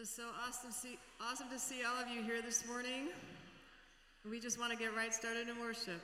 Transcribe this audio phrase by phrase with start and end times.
[0.00, 3.08] It's so awesome see, awesome to see all of you here this morning.
[4.30, 6.00] We just want to get right started in worship.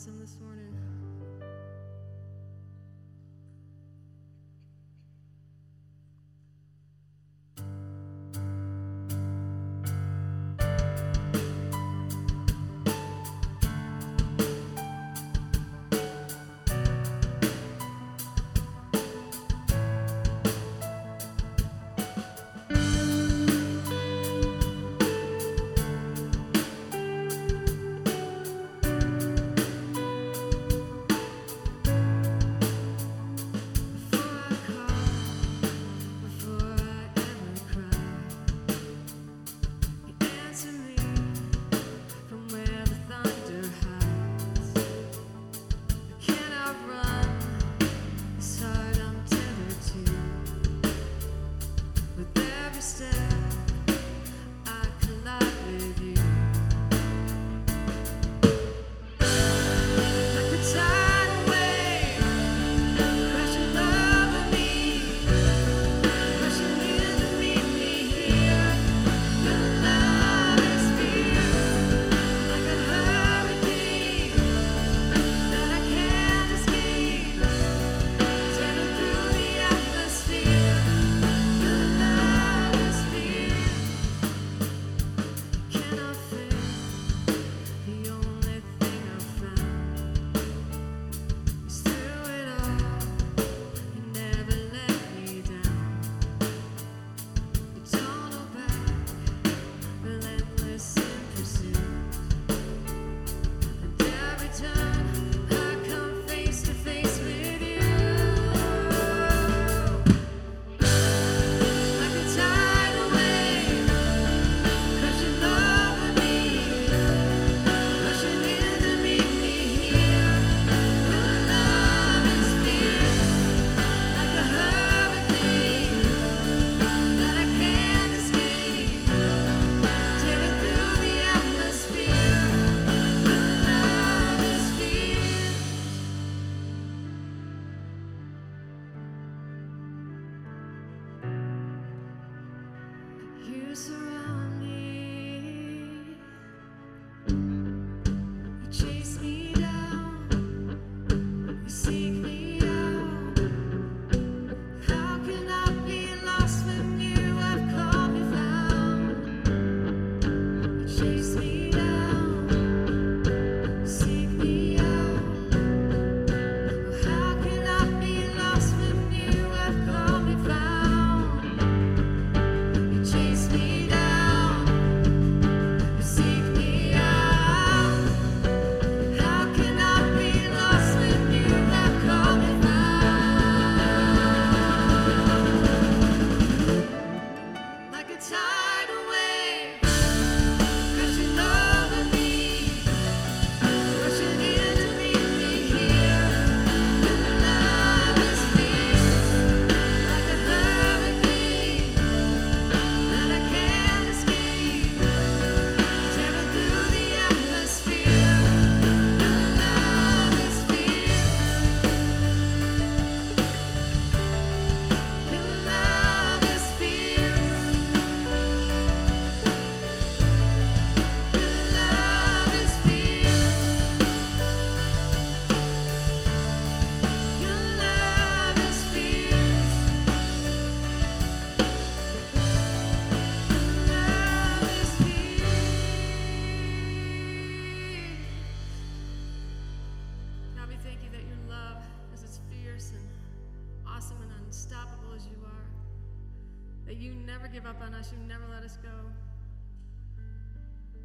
[0.00, 0.69] Awesome this morning.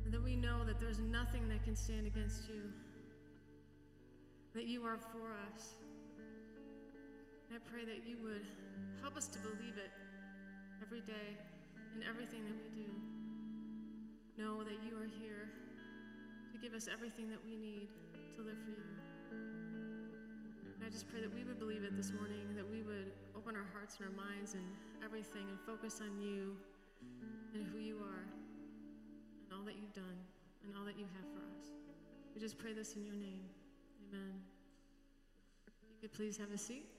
[0.06, 2.62] And that we know that there's nothing that can stand against you.
[4.54, 5.74] That you are for us.
[7.50, 8.46] I pray that you would
[9.02, 9.90] help us to believe it
[10.82, 11.34] every day
[11.96, 12.90] in everything that we do.
[14.38, 15.50] Know that you are here
[16.52, 17.90] to give us everything that we need
[18.38, 18.92] to live for you.
[20.76, 23.56] And I just pray that we would believe it this morning, that we would open
[23.56, 24.64] our hearts and our minds and
[25.04, 26.56] everything and focus on you
[27.56, 28.45] and who you are and
[29.56, 30.20] all that you've done
[30.66, 31.72] and all that you have for us.
[32.34, 33.48] We just pray this in your name.
[34.12, 34.42] Amen.
[35.68, 36.95] You could please have a seat.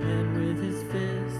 [0.00, 1.38] And with his fists.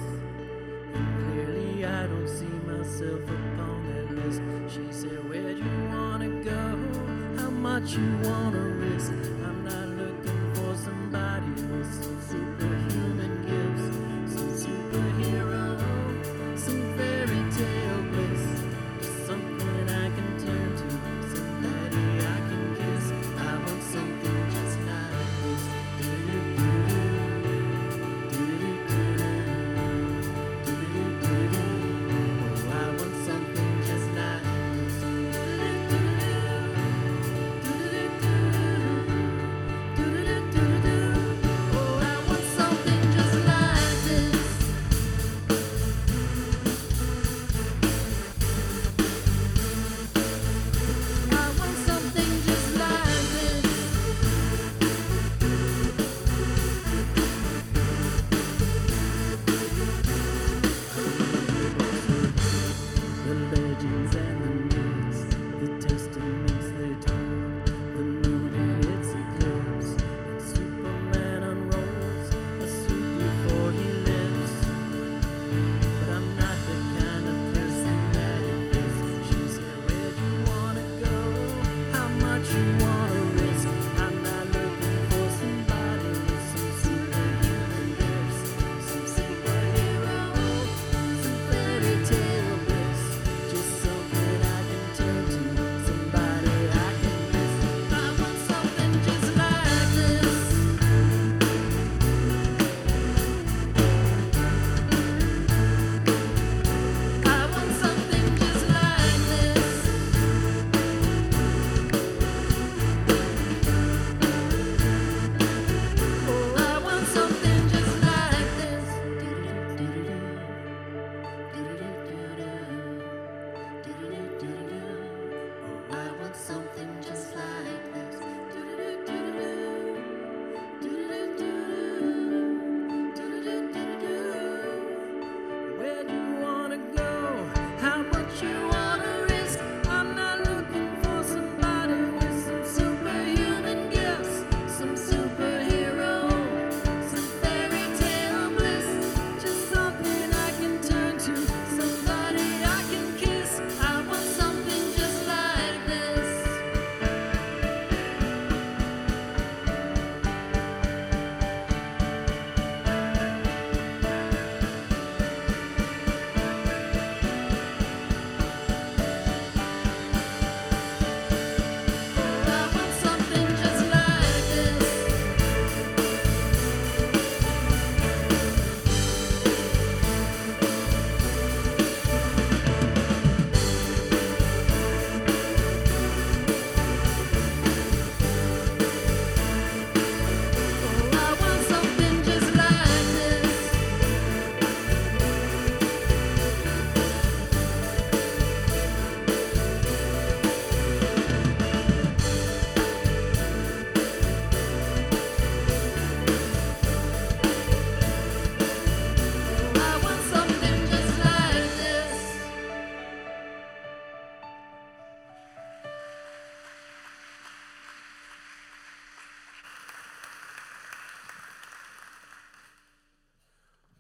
[0.95, 4.41] And clearly I don't see myself upon that list.
[4.75, 7.43] She said, Where'd you wanna go?
[7.43, 9.13] How much you wanna risk?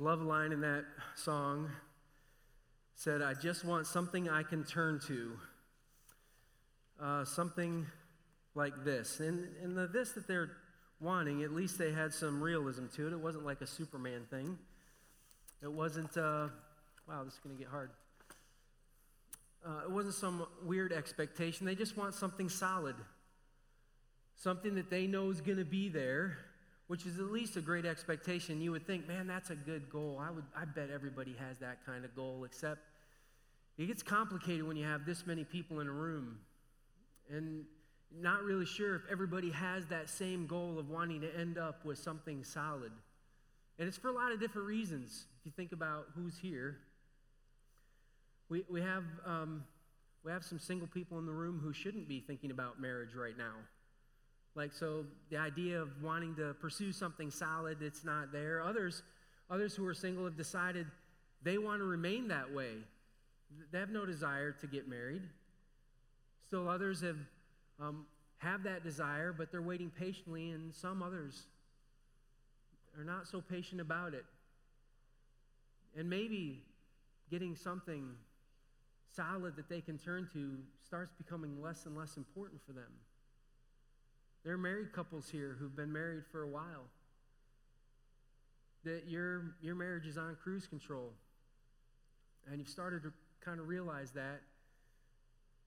[0.08, 1.70] Love line in that song
[2.94, 5.32] said, I just want something I can turn to.
[6.98, 7.84] Uh, something
[8.54, 9.20] like this.
[9.20, 10.52] And, and the this that they're
[10.98, 13.12] wanting, at least they had some realism to it.
[13.12, 14.56] It wasn't like a Superman thing.
[15.62, 16.48] It wasn't, uh,
[17.06, 17.90] wow, this is going to get hard.
[19.62, 21.66] Uh, it wasn't some weird expectation.
[21.66, 22.96] They just want something solid,
[24.36, 26.38] something that they know is going to be there,
[26.88, 28.60] which is at least a great expectation.
[28.60, 30.20] You would think, man, that's a good goal.
[30.20, 32.44] I would, I bet everybody has that kind of goal.
[32.44, 32.80] Except
[33.76, 36.38] it gets complicated when you have this many people in a room,
[37.30, 37.64] and
[38.10, 41.98] not really sure if everybody has that same goal of wanting to end up with
[41.98, 42.90] something solid.
[43.78, 45.26] And it's for a lot of different reasons.
[45.38, 46.78] If you think about who's here,
[48.48, 49.62] we, we, have, um,
[50.24, 53.36] we have some single people in the room who shouldn't be thinking about marriage right
[53.36, 53.54] now.
[54.58, 58.60] Like, so the idea of wanting to pursue something solid, it's not there.
[58.60, 59.04] Others,
[59.48, 60.88] others who are single have decided
[61.44, 62.72] they want to remain that way.
[63.70, 65.22] They have no desire to get married.
[66.48, 67.18] Still, others have,
[67.78, 68.04] um,
[68.38, 71.44] have that desire, but they're waiting patiently, and some others
[72.98, 74.24] are not so patient about it.
[75.96, 76.64] And maybe
[77.30, 78.08] getting something
[79.14, 82.90] solid that they can turn to starts becoming less and less important for them.
[84.44, 86.86] There are married couples here who've been married for a while.
[88.84, 91.12] That your, your marriage is on cruise control.
[92.50, 93.12] And you've started to
[93.44, 94.40] kind of realize that.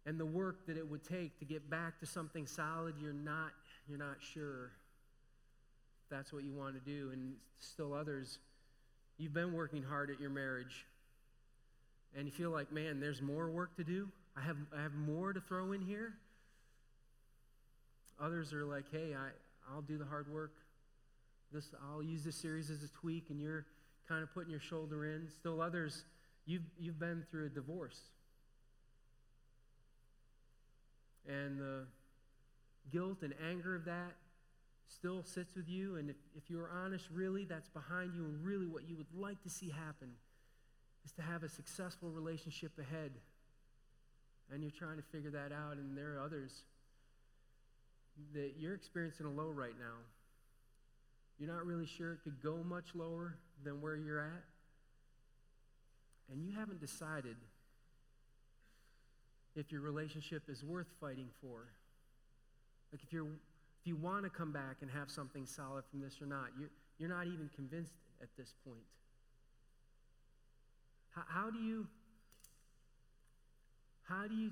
[0.05, 3.51] And the work that it would take to get back to something solid, you're not,
[3.88, 4.71] you're not sure
[6.10, 7.10] that's what you want to do.
[7.13, 8.39] And still others,
[9.17, 10.86] you've been working hard at your marriage
[12.15, 14.10] and you feel like, man, there's more work to do.
[14.36, 16.13] I have, I have more to throw in here.
[18.21, 19.29] Others are like, hey, I,
[19.73, 20.53] I'll do the hard work.
[21.51, 23.65] This, I'll use this series as a tweak, and you're
[24.07, 25.27] kind of putting your shoulder in.
[25.39, 26.05] Still others,
[26.45, 27.99] you've, you've been through a divorce.
[31.27, 31.86] And the
[32.91, 34.15] guilt and anger of that
[34.88, 35.95] still sits with you.
[35.95, 39.41] And if, if you're honest, really, that's behind you, and really what you would like
[39.43, 40.10] to see happen
[41.03, 43.12] is to have a successful relationship ahead.
[44.53, 46.63] And you're trying to figure that out, and there are others
[48.34, 49.97] that you're experiencing a low right now.
[51.39, 54.43] You're not really sure it could go much lower than where you're at.
[56.32, 57.36] And you haven't decided
[59.56, 61.67] if your relationship is worth fighting for.
[62.91, 66.21] Like if you're if you want to come back and have something solid from this
[66.21, 66.69] or not, you're,
[67.00, 68.86] you're not even convinced at this point.
[71.10, 71.88] How, how do you
[74.04, 74.52] how do you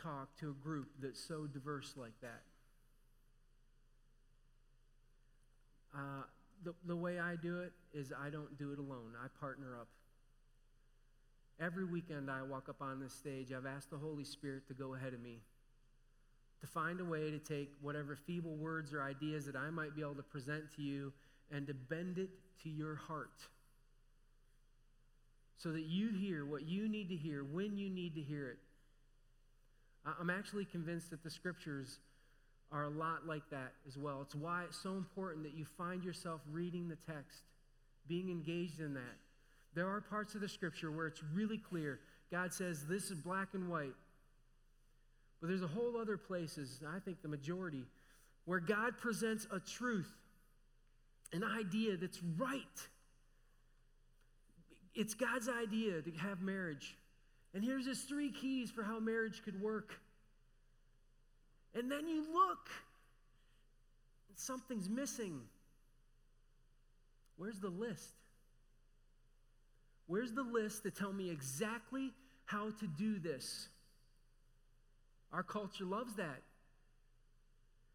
[0.00, 2.42] talk to a group that's so diverse like that?
[5.94, 6.22] Uh,
[6.64, 9.12] the, the way I do it is I don't do it alone.
[9.22, 9.88] I partner up.
[11.60, 14.94] Every weekend I walk up on this stage, I've asked the Holy Spirit to go
[14.94, 15.40] ahead of me,
[16.60, 20.02] to find a way to take whatever feeble words or ideas that I might be
[20.02, 21.12] able to present to you
[21.50, 22.30] and to bend it
[22.62, 23.48] to your heart
[25.56, 28.58] so that you hear what you need to hear when you need to hear it.
[30.20, 31.98] I'm actually convinced that the scriptures
[32.70, 34.20] are a lot like that as well.
[34.22, 37.42] It's why it's so important that you find yourself reading the text,
[38.06, 39.16] being engaged in that.
[39.74, 42.00] There are parts of the scripture where it's really clear.
[42.30, 43.94] God says this is black and white.
[45.40, 47.84] But there's a whole other places, I think the majority,
[48.44, 50.10] where God presents a truth,
[51.32, 52.62] an idea that's right.
[54.94, 56.96] It's God's idea to have marriage.
[57.54, 60.00] And here's his three keys for how marriage could work.
[61.74, 62.68] And then you look,
[64.28, 65.40] and something's missing.
[67.36, 68.14] Where's the list?
[70.06, 72.12] Where's the list to tell me exactly
[72.46, 73.68] how to do this?
[75.32, 76.42] Our culture loves that.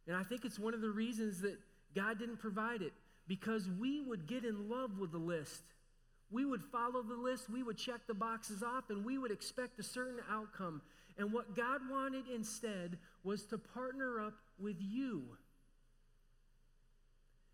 [0.07, 1.57] And I think it's one of the reasons that
[1.95, 2.93] God didn't provide it
[3.27, 5.63] because we would get in love with the list.
[6.29, 9.79] We would follow the list, we would check the boxes off, and we would expect
[9.79, 10.81] a certain outcome.
[11.17, 15.23] And what God wanted instead was to partner up with you.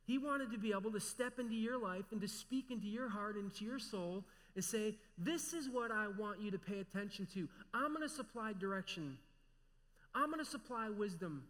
[0.06, 3.10] He wanted to be able to step into your life and to speak into your
[3.10, 4.24] heart and to your soul
[4.56, 7.48] and say, This is what I want you to pay attention to.
[7.74, 9.18] I'm going to supply direction,
[10.16, 11.44] I'm going to supply wisdom.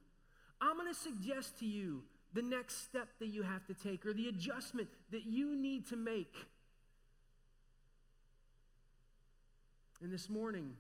[0.62, 4.14] I'm going to suggest to you the next step that you have to take or
[4.14, 6.36] the adjustment that you need to make.
[10.02, 10.74] And this morning,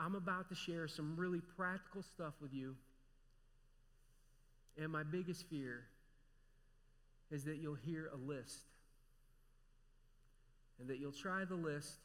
[0.00, 2.74] I'm about to share some really practical stuff with you.
[4.80, 5.84] And my biggest fear
[7.30, 8.60] is that you'll hear a list
[10.80, 11.98] and that you'll try the list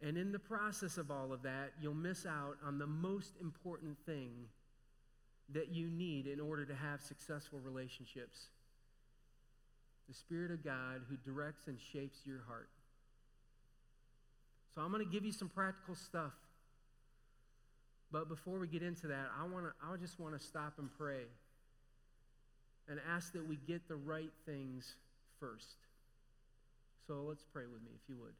[0.00, 3.96] And in the process of all of that, you'll miss out on the most important
[4.06, 4.30] thing
[5.52, 8.48] that you need in order to have successful relationships
[10.06, 12.70] the Spirit of God who directs and shapes your heart.
[14.78, 16.30] So I'm going to give you some practical stuff.
[18.12, 20.88] But before we get into that, I want to I just want to stop and
[20.96, 21.24] pray
[22.88, 24.94] and ask that we get the right things
[25.40, 25.74] first.
[27.08, 28.34] So let's pray with me if you would.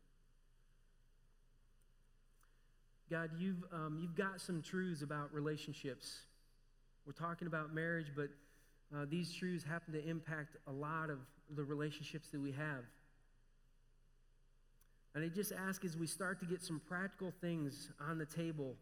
[3.10, 6.18] God, you've, um, you've got some truths about relationships.
[7.04, 8.28] We're talking about marriage, but
[8.96, 11.18] uh, these truths happen to impact a lot of
[11.56, 12.84] the relationships that we have.
[15.18, 18.76] And I just ask as we start to get some practical things on the table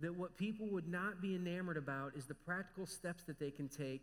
[0.00, 3.68] that what people would not be enamored about is the practical steps that they can
[3.68, 4.02] take,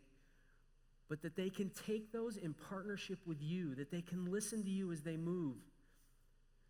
[1.10, 4.70] but that they can take those in partnership with you, that they can listen to
[4.70, 5.58] you as they move.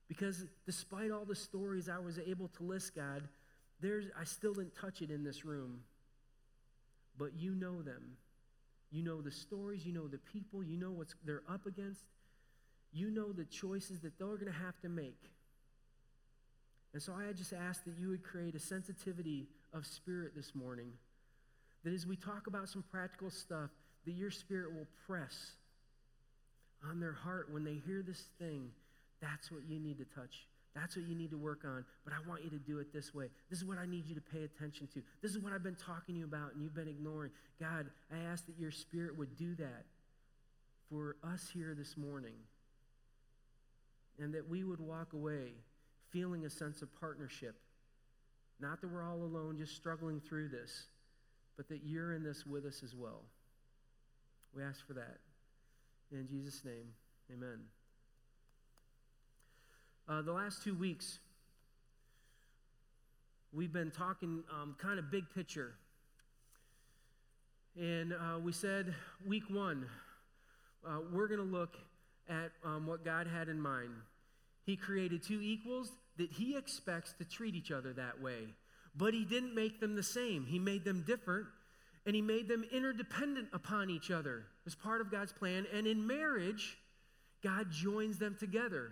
[0.08, 3.22] Because despite all the stories I was able to list, God,
[3.80, 5.82] there's, I still didn't touch it in this room.
[7.20, 8.18] But you know them.
[8.90, 12.02] You know the stories, you know the people, you know what they're up against,
[12.94, 15.30] you know the choices that they're going to have to make.
[16.94, 20.92] And so I just ask that you would create a sensitivity of spirit this morning.
[21.84, 23.72] That as we talk about some practical stuff,
[24.06, 25.54] that your spirit will press
[26.88, 28.70] on their heart when they hear this thing.
[29.22, 30.48] That's what you need to touch.
[30.76, 31.86] That's what you need to work on.
[32.04, 33.28] But I want you to do it this way.
[33.50, 35.02] This is what I need you to pay attention to.
[35.22, 37.32] This is what I've been talking to you about and you've been ignoring.
[37.60, 39.86] God, I ask that your spirit would do that
[40.90, 42.34] for us here this morning.
[44.20, 45.54] And that we would walk away
[46.12, 47.56] feeling a sense of partnership.
[48.60, 50.86] Not that we're all alone, just struggling through this,
[51.58, 53.22] but that you're in this with us as well.
[54.56, 55.18] We ask for that.
[56.12, 56.94] In Jesus' name,
[57.34, 57.60] amen.
[60.08, 61.18] Uh, the last two weeks,
[63.52, 65.74] we've been talking um, kind of big picture.
[67.76, 68.94] And uh, we said,
[69.26, 69.88] week one,
[70.86, 71.78] uh, we're going to look
[72.30, 73.92] at um, what God had in mind.
[74.66, 78.54] He created two equals that He expects to treat each other that way.
[78.96, 81.48] But He didn't make them the same, He made them different,
[82.06, 85.66] and He made them interdependent upon each other as part of God's plan.
[85.74, 86.78] And in marriage,
[87.44, 88.92] God joins them together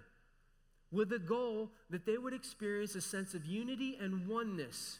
[0.91, 4.99] with the goal that they would experience a sense of unity and oneness.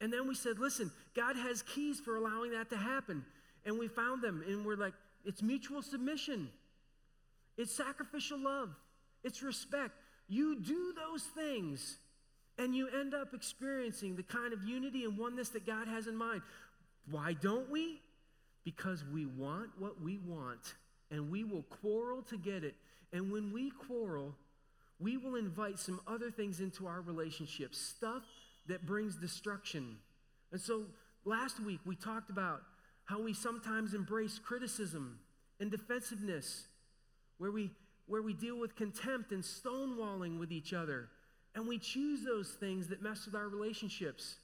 [0.00, 3.24] And then we said, listen, God has keys for allowing that to happen.
[3.64, 4.94] And we found them, and we're like,
[5.24, 6.48] it's mutual submission,
[7.56, 8.70] it's sacrificial love,
[9.24, 9.92] it's respect.
[10.28, 11.98] You do those things,
[12.58, 16.16] and you end up experiencing the kind of unity and oneness that God has in
[16.16, 16.42] mind.
[17.10, 18.00] Why don't we?
[18.64, 20.74] Because we want what we want,
[21.10, 22.74] and we will quarrel to get it.
[23.12, 24.34] And when we quarrel,
[24.98, 28.24] we will invite some other things into our relationship, stuff
[28.66, 29.96] that brings destruction.
[30.50, 30.84] And so
[31.24, 32.62] last week we talked about
[33.04, 35.20] how we sometimes embrace criticism
[35.60, 36.66] and defensiveness,
[37.38, 37.70] where we,
[38.06, 41.08] where we deal with contempt and stonewalling with each other.
[41.54, 44.36] And we choose those things that mess with our relationships.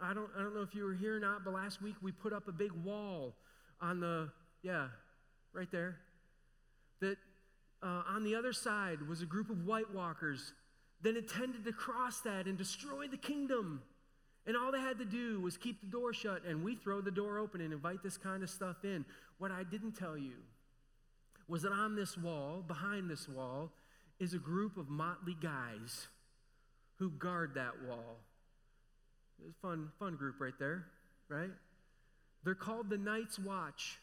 [0.00, 2.12] I don't, I don't know if you were here or not, but last week we
[2.12, 3.34] put up a big wall
[3.80, 4.28] on the,
[4.62, 4.88] yeah,
[5.52, 5.96] right there,
[7.00, 7.16] that
[7.82, 10.52] uh, on the other side was a group of White Walkers
[11.02, 13.82] that intended to cross that and destroy the kingdom.
[14.46, 17.10] And all they had to do was keep the door shut, and we throw the
[17.10, 19.04] door open and invite this kind of stuff in.
[19.38, 20.34] What I didn't tell you
[21.48, 23.72] was that on this wall, behind this wall,
[24.20, 26.08] is a group of motley guys
[26.96, 28.16] who guard that wall.
[29.40, 30.86] It's a fun, fun group right there,
[31.28, 31.50] right?
[32.44, 33.98] They're called the Night's Watch.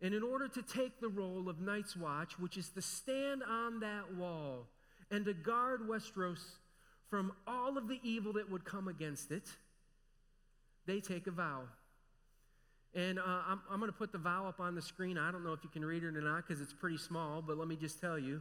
[0.00, 3.80] And in order to take the role of Night's Watch, which is to stand on
[3.80, 4.66] that wall
[5.10, 6.40] and to guard Westeros
[7.10, 9.48] from all of the evil that would come against it,
[10.86, 11.62] they take a vow.
[12.94, 15.18] And uh, I'm, I'm going to put the vow up on the screen.
[15.18, 17.58] I don't know if you can read it or not because it's pretty small, but
[17.58, 18.40] let me just tell you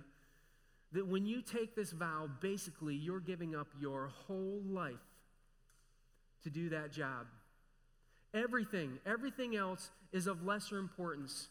[0.92, 4.94] that when you take this vow, basically you're giving up your whole life
[6.44, 7.26] to do that job.
[8.34, 11.48] Everything, everything else is of lesser importance.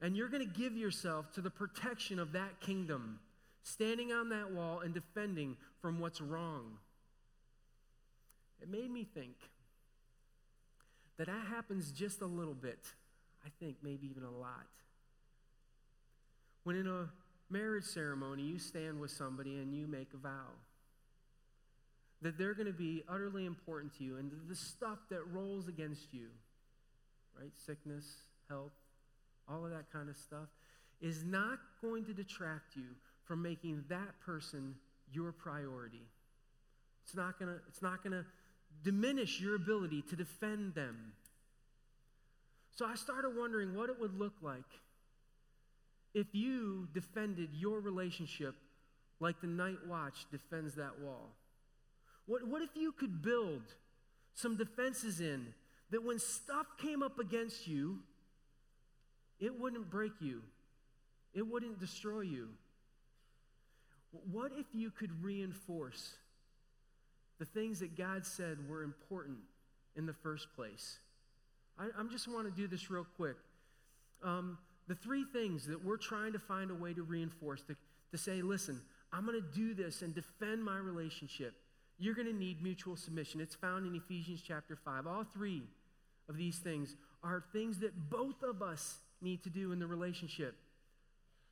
[0.00, 3.20] And you're going to give yourself to the protection of that kingdom,
[3.62, 6.78] standing on that wall and defending from what's wrong.
[8.60, 9.36] It made me think
[11.18, 12.80] that that happens just a little bit.
[13.44, 14.66] I think maybe even a lot.
[16.64, 17.08] When in a
[17.50, 20.48] marriage ceremony you stand with somebody and you make a vow
[22.22, 26.14] that they're going to be utterly important to you and the stuff that rolls against
[26.14, 26.28] you,
[27.38, 27.50] right?
[27.66, 28.04] Sickness,
[28.48, 28.72] health,
[29.48, 30.48] all of that kind of stuff,
[31.00, 32.84] is not going to detract you
[33.24, 34.74] from making that person
[35.12, 36.06] your priority.
[37.04, 38.24] It's not going to it's not going to
[38.82, 41.12] diminish your ability to defend them.
[42.74, 44.64] So I started wondering what it would look like
[46.14, 48.54] if you defended your relationship
[49.20, 51.30] like the night watch defends that wall.
[52.26, 53.62] What, what if you could build
[54.34, 55.46] some defenses in
[55.90, 57.98] that when stuff came up against you,
[59.38, 60.42] it wouldn't break you,
[61.34, 62.48] it wouldn't destroy you?
[64.30, 66.14] What if you could reinforce
[67.42, 69.38] the things that God said were important
[69.96, 70.98] in the first place?
[71.76, 73.34] I, I just want to do this real quick.
[74.22, 77.74] Um, the three things that we're trying to find a way to reinforce, to,
[78.12, 78.80] to say, listen,
[79.12, 81.54] I'm going to do this and defend my relationship.
[81.98, 83.40] You're going to need mutual submission.
[83.40, 85.08] It's found in Ephesians chapter 5.
[85.08, 85.64] All three
[86.28, 90.54] of these things are things that both of us need to do in the relationship.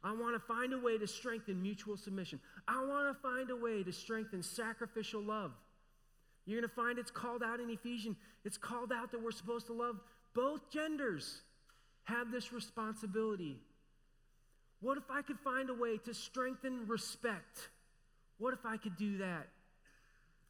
[0.04, 2.38] I want to find a way to strengthen mutual submission.
[2.68, 5.50] I want to find a way to strengthen sacrificial love.
[6.50, 8.16] You're going to find it's called out in Ephesians.
[8.44, 10.00] It's called out that we're supposed to love
[10.34, 11.42] both genders,
[12.04, 13.56] have this responsibility.
[14.80, 17.68] What if I could find a way to strengthen respect?
[18.38, 19.46] What if I could do that?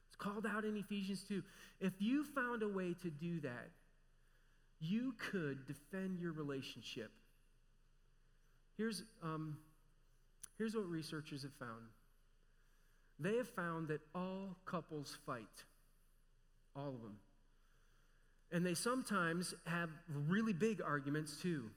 [0.08, 1.42] It's called out in Ephesians 2.
[1.80, 3.68] If you found a way to do that,
[4.80, 7.10] you could defend your relationship.
[8.78, 9.58] Here's, um,
[10.56, 11.82] here's what researchers have found
[13.22, 15.64] they have found that all couples fight,
[16.76, 17.16] all of them.
[18.52, 19.90] And they sometimes have
[20.28, 21.70] really big arguments too.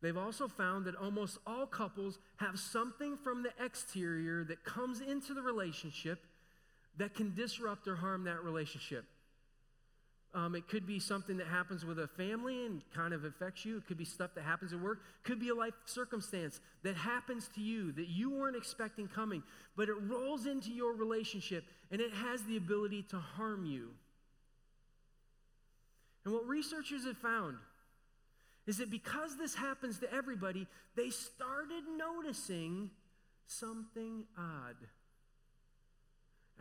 [0.00, 5.32] They've also found that almost all couples have something from the exterior that comes into
[5.32, 6.18] the relationship
[6.98, 9.04] that can disrupt or harm that relationship.
[10.34, 13.76] Um, it could be something that happens with a family and kind of affects you.
[13.76, 15.00] It could be stuff that happens at work.
[15.22, 19.42] It could be a life circumstance that happens to you that you weren't expecting coming,
[19.76, 23.90] but it rolls into your relationship and it has the ability to harm you.
[26.24, 27.56] And what researchers have found
[28.66, 30.66] is that because this happens to everybody,
[30.96, 32.90] they started noticing
[33.46, 34.76] something odd.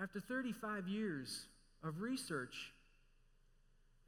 [0.01, 1.45] After 35 years
[1.83, 2.73] of research,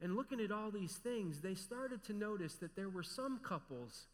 [0.00, 4.06] and looking at all these things, they started to notice that there were some couples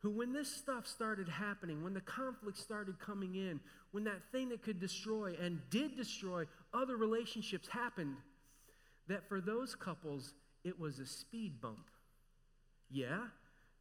[0.00, 3.60] who, when this stuff started happening, when the conflict started coming in,
[3.92, 8.16] when that thing that could destroy and did destroy other relationships happened,
[9.08, 11.90] that for those couples, it was a speed bump.
[12.90, 13.20] Yeah,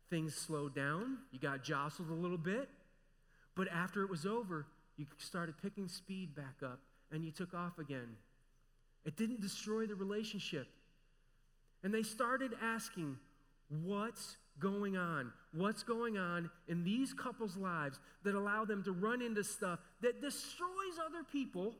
[0.09, 2.69] things slowed down, you got jostled a little bit,
[3.55, 4.65] but after it was over,
[4.97, 6.79] you started picking speed back up
[7.11, 8.17] and you took off again.
[9.05, 10.67] It didn't destroy the relationship.
[11.83, 13.17] And they started asking,
[13.69, 15.31] What's going on?
[15.53, 20.21] What's going on in these couples' lives that allow them to run into stuff that
[20.21, 21.75] destroys other people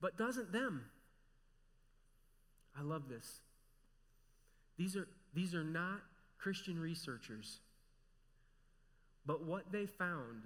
[0.00, 0.84] but doesn't them?
[2.78, 3.40] I love this.
[4.78, 6.00] These are, these are not
[6.38, 7.60] Christian researchers.
[9.26, 10.44] But what they found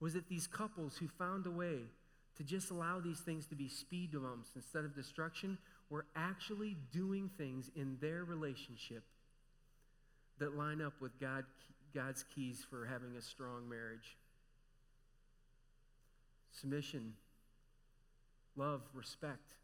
[0.00, 1.78] was that these couples who found a way
[2.36, 5.58] to just allow these things to be speed bumps instead of destruction
[5.90, 9.02] were actually doing things in their relationship
[10.38, 11.44] that line up with God,
[11.94, 14.16] God's keys for having a strong marriage
[16.52, 17.12] submission,
[18.56, 19.54] love, respect.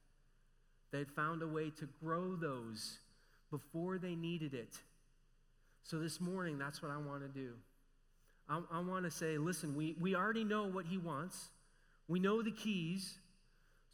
[0.92, 2.98] They'd found a way to grow those
[3.50, 4.78] before they needed it.
[5.82, 7.54] So this morning, that's what I want to do.
[8.48, 11.48] I, I want to say, listen, we, we already know what he wants,
[12.06, 13.18] we know the keys.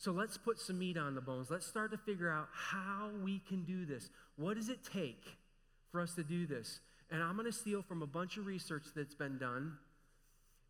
[0.01, 1.51] So let's put some meat on the bones.
[1.51, 4.09] Let's start to figure out how we can do this.
[4.37, 5.23] What does it take
[5.93, 6.81] for us to do this?
[7.11, 9.75] And I'm going to steal from a bunch of research that's been done.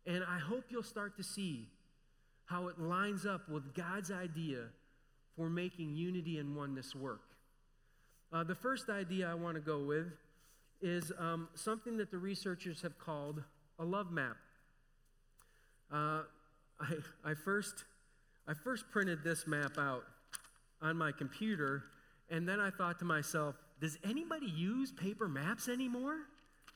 [0.05, 1.69] And I hope you'll start to see
[2.43, 4.63] how it lines up with God's idea
[5.37, 7.21] for making unity and oneness work.
[8.33, 10.07] Uh, the first idea I want to go with
[10.81, 13.41] is um, something that the researchers have called
[13.79, 14.35] a love map.
[15.89, 16.23] Uh,
[16.81, 17.85] I, I first
[18.47, 20.03] I first printed this map out
[20.81, 21.83] on my computer,
[22.29, 26.17] and then I thought to myself, does anybody use paper maps anymore?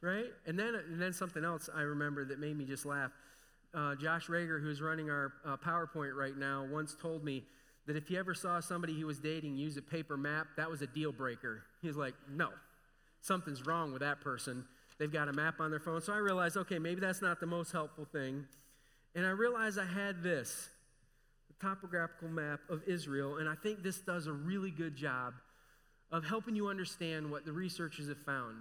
[0.01, 0.27] Right?
[0.45, 3.11] And then, and then something else I remember that made me just laugh.
[3.73, 7.43] Uh, Josh Rager, who's running our uh, PowerPoint right now, once told me
[7.87, 10.81] that if he ever saw somebody he was dating use a paper map, that was
[10.81, 11.63] a deal breaker.
[11.81, 12.49] He's like, no,
[13.21, 14.65] something's wrong with that person.
[14.97, 16.01] They've got a map on their phone.
[16.01, 18.45] So I realized, okay, maybe that's not the most helpful thing.
[19.13, 20.69] And I realized I had this
[21.61, 25.33] topographical map of Israel, and I think this does a really good job
[26.11, 28.55] of helping you understand what the researchers have found.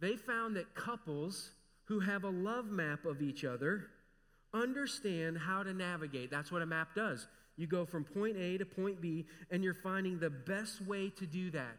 [0.00, 1.50] They found that couples
[1.84, 3.86] who have a love map of each other
[4.52, 6.30] understand how to navigate.
[6.30, 7.26] That's what a map does.
[7.56, 11.26] You go from point A to point B, and you're finding the best way to
[11.26, 11.76] do that.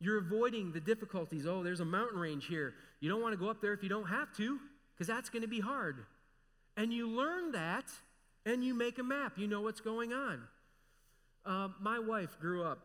[0.00, 1.46] You're avoiding the difficulties.
[1.46, 2.74] Oh, there's a mountain range here.
[3.00, 4.58] You don't want to go up there if you don't have to,
[4.94, 6.06] because that's going to be hard.
[6.76, 7.84] And you learn that,
[8.46, 9.34] and you make a map.
[9.36, 10.42] You know what's going on.
[11.44, 12.80] Uh, my wife grew up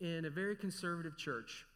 [0.00, 1.66] in a very conservative church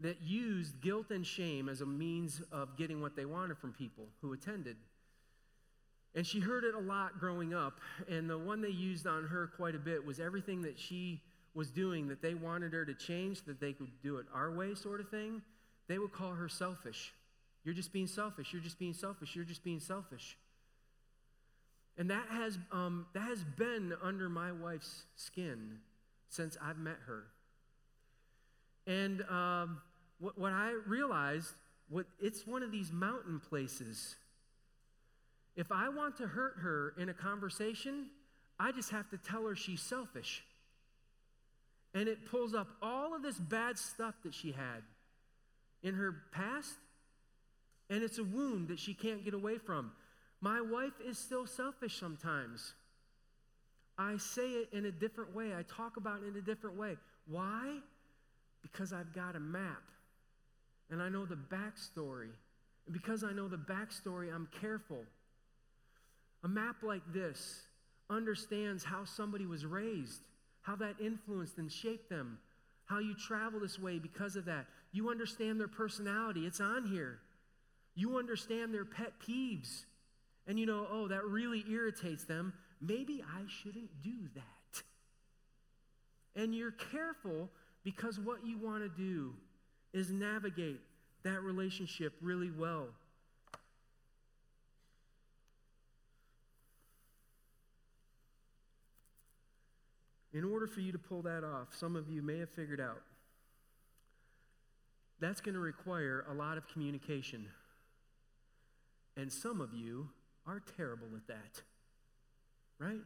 [0.00, 4.06] that used guilt and shame as a means of getting what they wanted from people
[4.22, 4.76] who attended.
[6.14, 9.48] And she heard it a lot growing up, and the one they used on her
[9.56, 11.20] quite a bit was everything that she
[11.54, 14.74] was doing that they wanted her to change, that they could do it our way,
[14.74, 15.42] sort of thing.
[15.88, 17.12] They would call her selfish.
[17.64, 18.52] You're just being selfish.
[18.52, 19.36] You're just being selfish.
[19.36, 20.36] You're just being selfish.
[22.00, 25.80] And that has, um, that has been under my wife's skin
[26.30, 27.24] since I've met her.
[28.86, 29.82] And um,
[30.18, 31.50] what, what I realized,
[31.90, 34.16] what, it's one of these mountain places.
[35.56, 38.06] If I want to hurt her in a conversation,
[38.58, 40.42] I just have to tell her she's selfish.
[41.92, 44.84] And it pulls up all of this bad stuff that she had
[45.82, 46.76] in her past,
[47.90, 49.92] and it's a wound that she can't get away from.
[50.40, 52.74] My wife is still selfish sometimes.
[53.98, 55.52] I say it in a different way.
[55.54, 56.96] I talk about it in a different way.
[57.26, 57.78] Why?
[58.62, 59.82] Because I've got a map
[60.90, 62.30] and I know the backstory.
[62.86, 65.04] And because I know the backstory, I'm careful.
[66.42, 67.62] A map like this
[68.08, 70.22] understands how somebody was raised,
[70.62, 72.38] how that influenced and shaped them,
[72.86, 74.66] how you travel this way because of that.
[74.92, 77.18] You understand their personality, it's on here.
[77.94, 79.84] You understand their pet peeves.
[80.50, 82.52] And you know, oh, that really irritates them.
[82.80, 84.82] Maybe I shouldn't do that.
[86.34, 87.48] And you're careful
[87.84, 89.32] because what you want to do
[89.92, 90.80] is navigate
[91.22, 92.88] that relationship really well.
[100.32, 103.02] In order for you to pull that off, some of you may have figured out
[105.20, 107.46] that's going to require a lot of communication.
[109.16, 110.08] And some of you
[110.46, 111.62] are terrible at that.
[112.78, 113.00] Right?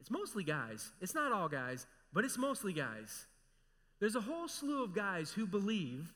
[0.00, 0.90] It's mostly guys.
[1.00, 3.26] It's not all guys, but it's mostly guys.
[4.00, 6.12] There's a whole slew of guys who believe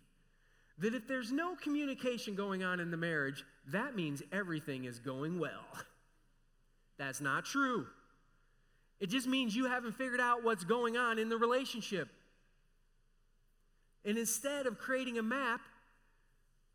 [0.79, 5.39] that if there's no communication going on in the marriage, that means everything is going
[5.39, 5.65] well.
[6.99, 7.87] That's not true.
[8.99, 12.09] It just means you haven't figured out what's going on in the relationship.
[14.05, 15.61] And instead of creating a map,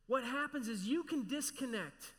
[0.08, 2.14] what happens is you can disconnect.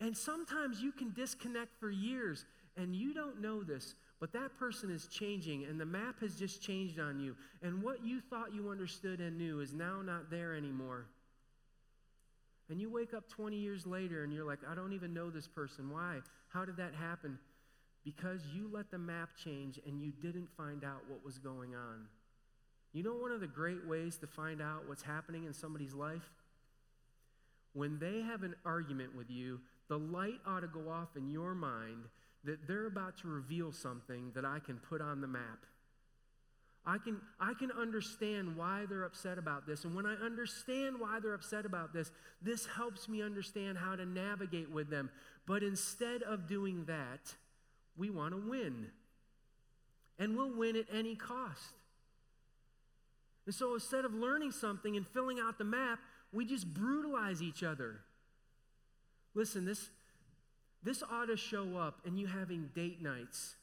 [0.00, 2.44] And sometimes you can disconnect for years,
[2.76, 6.62] and you don't know this, but that person is changing, and the map has just
[6.62, 7.36] changed on you.
[7.62, 11.06] And what you thought you understood and knew is now not there anymore.
[12.70, 15.48] And you wake up 20 years later and you're like, I don't even know this
[15.48, 15.90] person.
[15.90, 16.18] Why?
[16.48, 17.38] How did that happen?
[18.04, 22.06] Because you let the map change and you didn't find out what was going on.
[22.92, 26.30] You know, one of the great ways to find out what's happening in somebody's life?
[27.72, 31.54] When they have an argument with you, the light ought to go off in your
[31.54, 32.04] mind
[32.44, 35.66] that they're about to reveal something that I can put on the map.
[36.86, 39.84] I can, I can understand why they're upset about this.
[39.84, 42.10] And when I understand why they're upset about this,
[42.40, 45.10] this helps me understand how to navigate with them.
[45.46, 47.34] But instead of doing that,
[47.96, 48.86] we want to win.
[50.18, 51.74] And we'll win at any cost.
[53.44, 55.98] And so instead of learning something and filling out the map,
[56.32, 58.00] we just brutalize each other.
[59.38, 59.90] Listen, this,
[60.82, 63.54] this ought to show up in you having date nights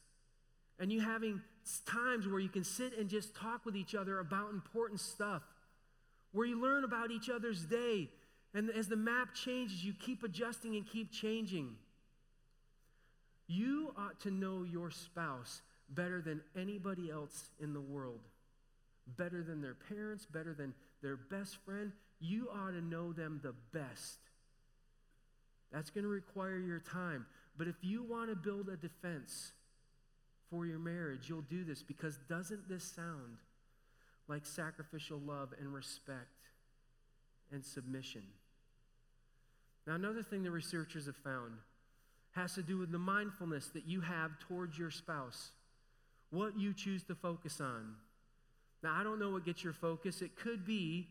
[0.78, 1.42] and you having
[1.84, 5.42] times where you can sit and just talk with each other about important stuff,
[6.32, 8.08] where you learn about each other's day.
[8.54, 11.76] And as the map changes, you keep adjusting and keep changing.
[13.46, 15.60] You ought to know your spouse
[15.90, 18.20] better than anybody else in the world,
[19.18, 20.72] better than their parents, better than
[21.02, 21.92] their best friend.
[22.18, 24.25] You ought to know them the best.
[25.72, 27.26] That's going to require your time.
[27.58, 29.52] But if you want to build a defense
[30.50, 33.38] for your marriage, you'll do this because doesn't this sound
[34.28, 36.48] like sacrificial love and respect
[37.52, 38.22] and submission?
[39.86, 41.52] Now, another thing the researchers have found
[42.32, 45.50] has to do with the mindfulness that you have towards your spouse,
[46.30, 47.94] what you choose to focus on.
[48.82, 50.20] Now, I don't know what gets your focus.
[50.20, 51.08] It could be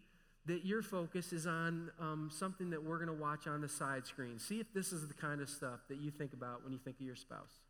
[0.47, 4.05] that your focus is on um, something that we're going to watch on the side
[4.05, 4.37] screen.
[4.37, 6.97] See if this is the kind of stuff that you think about when you think
[6.99, 7.61] of your spouse.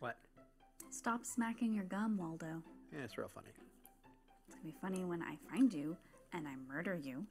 [0.00, 0.16] What?
[0.90, 2.62] Stop smacking your gum, Waldo.
[2.92, 3.50] Yeah, it's real funny.
[4.48, 5.96] It's gonna be funny when I find you
[6.32, 7.24] and I murder you.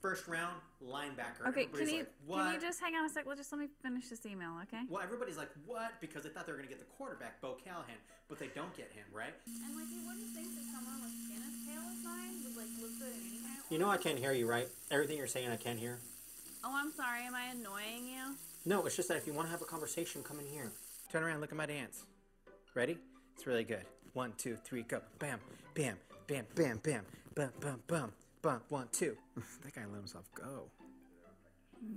[0.00, 1.46] First round, linebacker.
[1.48, 2.44] Okay, can you like, what?
[2.44, 3.26] can you just hang on a sec?
[3.26, 4.80] Well, just let me finish this email, okay?
[4.88, 5.92] Well, everybody's like, what?
[6.00, 8.74] Because they thought they were going to get the quarterback, Bo Callahan, but they don't
[8.74, 9.34] get him, right?
[9.44, 12.72] And like, you wouldn't think that someone with skin as pale as mine would like
[12.80, 13.64] look good in any kind of.
[13.68, 14.68] You know I can't hear you, right?
[14.90, 15.98] Everything you're saying, I can't hear.
[16.64, 17.24] Oh, I'm sorry.
[17.26, 18.36] Am I annoying you?
[18.64, 20.72] No, it's just that if you want to have a conversation, come in here.
[21.12, 22.04] Turn around, look at my dance.
[22.74, 22.96] Ready?
[23.36, 23.84] It's really good.
[24.14, 25.00] One, two, three, go.
[25.18, 25.40] Bam,
[25.74, 25.96] bam,
[26.26, 28.60] bam, bam, bam, bam, bum, bum, bum.
[28.68, 29.16] One, two.
[29.62, 30.70] that guy let himself go.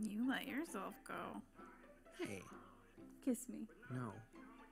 [0.02, 1.42] You let yourself go.
[2.20, 2.42] Hey,
[3.26, 3.68] Kiss me.
[3.94, 4.12] no,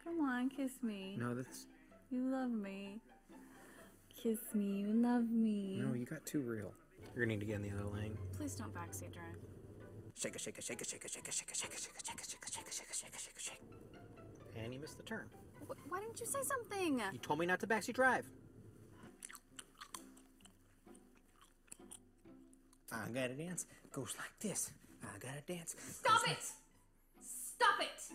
[0.04, 1.16] Come on, kiss me.
[1.20, 1.66] no, that's
[2.10, 3.00] You love me.
[4.22, 4.82] Kiss me.
[4.82, 5.82] You love me.
[5.84, 5.94] no.
[5.94, 6.72] You got too real.
[7.16, 8.18] You're gonna need to get in the other lane.
[8.38, 9.36] Please don't backseat drive.
[10.18, 11.96] Shake it, shake it, shake it, shake it, shake it, shake it, shake it, shake
[11.96, 13.62] it, shake it, shake it, shake it, shake it, shake it, shake it, shake
[14.56, 14.62] it.
[14.64, 15.26] And you missed the turn.
[15.90, 17.02] Why didn't you say something?
[17.12, 18.30] You told me not to backseat drive.
[22.92, 23.66] I gotta dance.
[23.92, 24.72] Goes like this.
[25.04, 25.76] I gotta dance.
[25.80, 26.38] Stop it!
[27.22, 28.14] Stop it!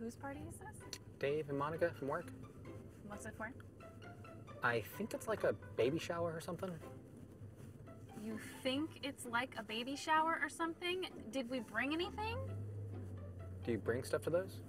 [0.00, 1.00] Whose party is this?
[1.18, 2.26] Dave and Monica from work.
[3.08, 3.52] What's it for?
[4.62, 6.70] I think it's like a baby shower or something.
[8.24, 11.06] You think it's like a baby shower or something?
[11.32, 12.36] Did we bring anything?
[13.64, 14.60] Do you bring stuff to those?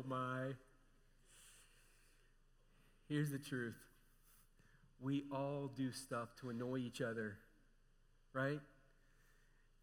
[0.00, 0.54] Oh my.
[3.08, 3.74] Here's the truth.
[5.00, 7.36] We all do stuff to annoy each other,
[8.32, 8.60] right?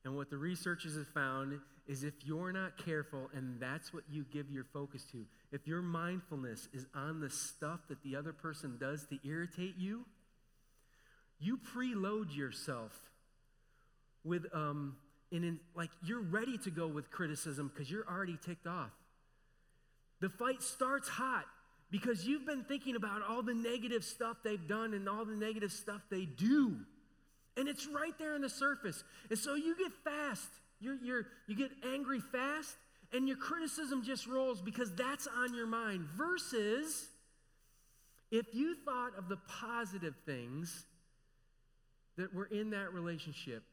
[0.06, 4.26] And what the researchers have found is if you're not careful and that's what you
[4.32, 8.78] give your focus to, if your mindfulness is on the stuff that the other person
[8.80, 10.06] does to irritate you,
[11.40, 12.94] you preload yourself
[14.24, 14.96] with um
[15.32, 18.92] in, in like you're ready to go with criticism because you're already ticked off.
[20.20, 21.46] The fight starts hot
[21.92, 25.72] because you've been thinking about all the negative stuff they've done and all the negative
[25.72, 26.78] stuff they do.
[27.56, 29.04] And it's right there on the surface.
[29.30, 30.50] And so you get fast.
[30.80, 32.76] You're, you're, you get angry fast,
[33.12, 36.08] and your criticism just rolls because that's on your mind.
[36.16, 37.08] Versus
[38.30, 40.86] if you thought of the positive things
[42.18, 43.64] that were in that relationship,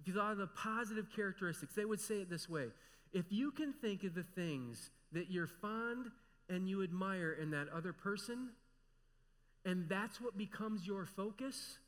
[0.00, 2.66] if you thought of the positive characteristics, they would say it this way
[3.12, 6.06] if you can think of the things that you're fond
[6.48, 8.50] and you admire in that other person,
[9.64, 11.78] and that's what becomes your focus,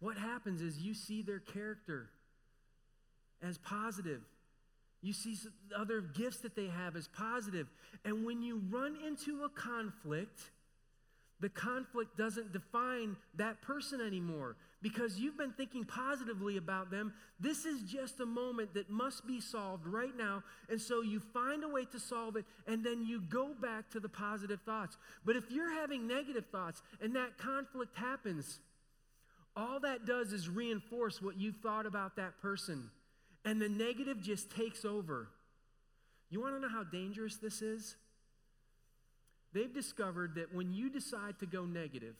[0.00, 2.10] what happens is you see their character
[3.42, 4.20] as positive.
[5.02, 5.36] You see
[5.74, 7.68] other gifts that they have as positive.
[8.04, 10.50] And when you run into a conflict,
[11.40, 17.12] the conflict doesn't define that person anymore because you've been thinking positively about them.
[17.38, 20.42] This is just a moment that must be solved right now.
[20.70, 24.00] And so you find a way to solve it and then you go back to
[24.00, 24.96] the positive thoughts.
[25.24, 28.60] But if you're having negative thoughts and that conflict happens,
[29.54, 32.90] all that does is reinforce what you thought about that person.
[33.44, 35.28] And the negative just takes over.
[36.30, 37.96] You want to know how dangerous this is?
[39.52, 42.14] They've discovered that when you decide to go negative,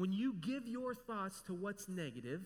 [0.00, 2.40] when you give your thoughts to what's negative,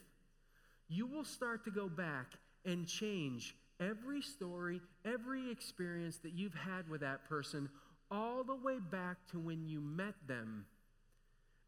[0.89, 2.33] you will start to go back
[2.65, 7.69] and change every story, every experience that you've had with that person,
[8.11, 10.67] all the way back to when you met them.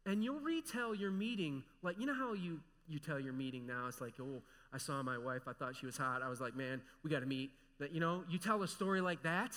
[0.05, 2.59] And you'll retell your meeting, like, you know how you,
[2.89, 3.85] you tell your meeting now?
[3.87, 4.41] It's like, oh,
[4.73, 6.21] I saw my wife, I thought she was hot.
[6.21, 7.51] I was like, man, we got to meet.
[7.79, 9.55] That, you know, you tell a story like that.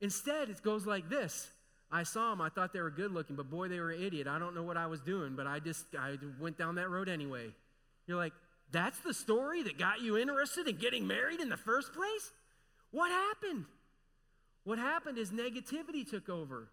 [0.00, 1.50] Instead, it goes like this
[1.92, 4.28] I saw them, I thought they were good looking, but boy, they were an idiot.
[4.28, 7.08] I don't know what I was doing, but I just I went down that road
[7.08, 7.52] anyway.
[8.06, 8.32] You're like,
[8.70, 12.32] that's the story that got you interested in getting married in the first place?
[12.92, 13.64] What happened?
[14.64, 16.68] What happened is negativity took over.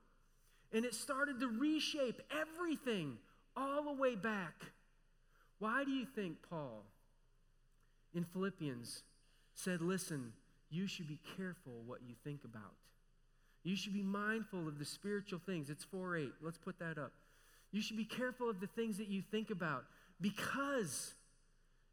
[0.71, 3.17] And it started to reshape everything
[3.55, 4.53] all the way back.
[5.59, 6.83] Why do you think Paul
[8.13, 9.03] in Philippians
[9.55, 10.33] said, Listen,
[10.69, 12.73] you should be careful what you think about?
[13.67, 15.69] You should be mindful of the spiritual things.
[15.69, 16.31] It's 4 8.
[16.41, 17.11] Let's put that up.
[17.73, 19.83] You should be careful of the things that you think about
[20.21, 21.13] because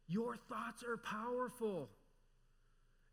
[0.07, 1.89] your thoughts are powerful.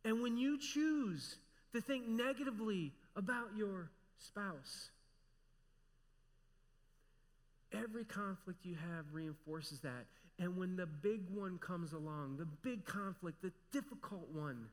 [0.05, 1.39] And when you choose
[1.75, 4.91] to think negatively about your spouse,
[7.75, 10.07] Every conflict you have reinforces that.
[10.39, 14.67] And when the big one comes along, the big conflict, the difficult one,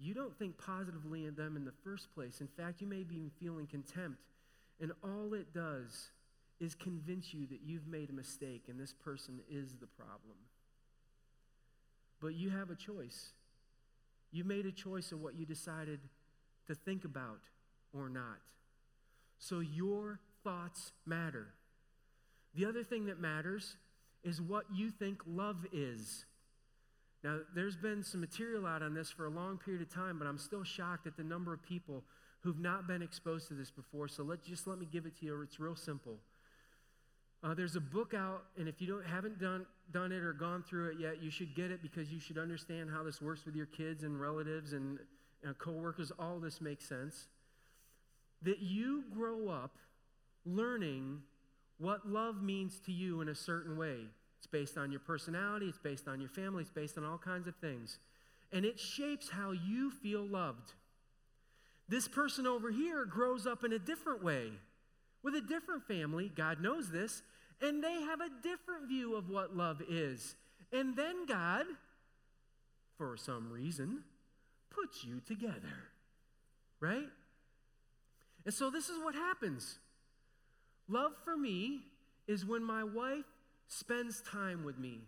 [0.00, 2.40] you don't think positively of them in the first place.
[2.40, 4.18] In fact, you may be feeling contempt.
[4.80, 6.10] And all it does
[6.58, 10.36] is convince you that you've made a mistake and this person is the problem.
[12.20, 13.30] But you have a choice.
[14.32, 16.00] You made a choice of what you decided
[16.66, 17.40] to think about
[17.92, 18.38] or not.
[19.38, 21.48] So your thoughts matter.
[22.54, 23.76] The other thing that matters
[24.22, 26.24] is what you think love is.
[27.22, 30.26] Now, there's been some material out on this for a long period of time, but
[30.26, 32.02] I'm still shocked at the number of people
[32.40, 34.08] who've not been exposed to this before.
[34.08, 35.40] So let just let me give it to you.
[35.42, 36.16] It's real simple.
[37.42, 40.62] Uh, there's a book out, and if you don't haven't done done it or gone
[40.62, 43.54] through it yet, you should get it because you should understand how this works with
[43.54, 44.98] your kids and relatives and,
[45.42, 46.12] and coworkers.
[46.18, 47.28] All this makes sense.
[48.42, 49.76] That you grow up
[50.46, 51.20] learning
[51.78, 54.06] what love means to you in a certain way.
[54.40, 57.46] It's based on your personality, it's based on your family, it's based on all kinds
[57.46, 57.98] of things.
[58.50, 60.72] And it shapes how you feel loved.
[61.90, 64.52] This person over here grows up in a different way
[65.22, 66.32] with a different family.
[66.34, 67.20] God knows this.
[67.60, 70.34] And they have a different view of what love is.
[70.72, 71.66] And then God,
[72.96, 74.04] for some reason,
[74.70, 75.90] puts you together.
[76.80, 77.08] Right?
[78.46, 79.78] And so this is what happens.
[80.88, 81.82] Love for me
[82.26, 83.26] is when my wife
[83.70, 84.98] spends time with me.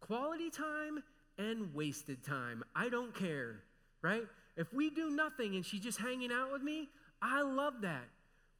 [0.00, 1.02] Quality time
[1.36, 2.62] and wasted time.
[2.74, 3.56] I don't care,
[4.00, 4.22] right?
[4.56, 6.88] If we do nothing and she's just hanging out with me,
[7.20, 8.08] I love that.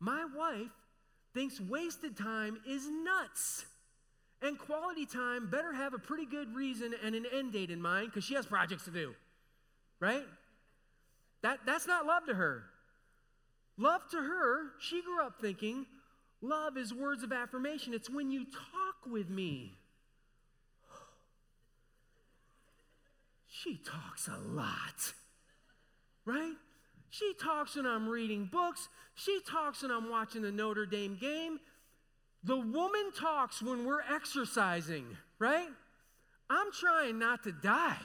[0.00, 0.72] My wife
[1.32, 3.64] thinks wasted time is nuts.
[4.42, 8.06] And quality time better have a pretty good reason and an end date in mind
[8.06, 9.14] because she has projects to do,
[10.00, 10.24] right?
[11.42, 12.64] That, that's not love to her.
[13.76, 15.86] Love to her, she grew up thinking,
[16.40, 17.94] love is words of affirmation.
[17.94, 19.74] It's when you talk with me.
[23.52, 25.12] She talks a lot,
[26.24, 26.54] right?
[27.10, 28.88] She talks when I'm reading books.
[29.14, 31.58] She talks when I'm watching the Notre Dame game.
[32.42, 35.04] The woman talks when we're exercising,
[35.38, 35.68] right?
[36.48, 37.98] I'm trying not to die.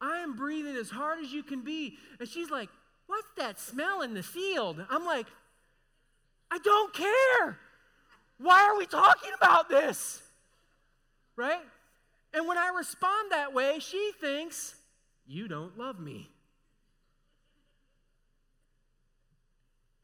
[0.00, 1.96] I am breathing as hard as you can be.
[2.20, 2.68] And she's like,
[3.06, 4.84] What's that smell in the field?
[4.90, 5.26] I'm like,
[6.56, 7.58] I don't care.
[8.38, 10.22] Why are we talking about this?
[11.36, 11.60] Right?
[12.32, 14.74] And when I respond that way, she thinks,
[15.26, 16.30] You don't love me.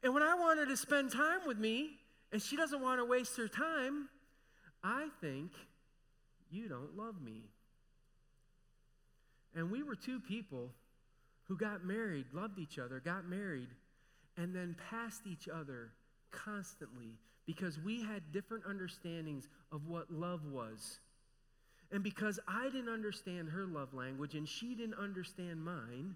[0.03, 1.91] And when I want her to spend time with me
[2.31, 4.09] and she doesn't want to waste her time,
[4.83, 5.53] I think,
[6.51, 7.45] You don't love me.
[9.55, 10.69] And we were two people
[11.47, 13.69] who got married, loved each other, got married,
[14.37, 15.93] and then passed each other
[16.33, 20.99] constantly because we had different understandings of what love was.
[21.91, 26.15] And because I didn't understand her love language and she didn't understand mine,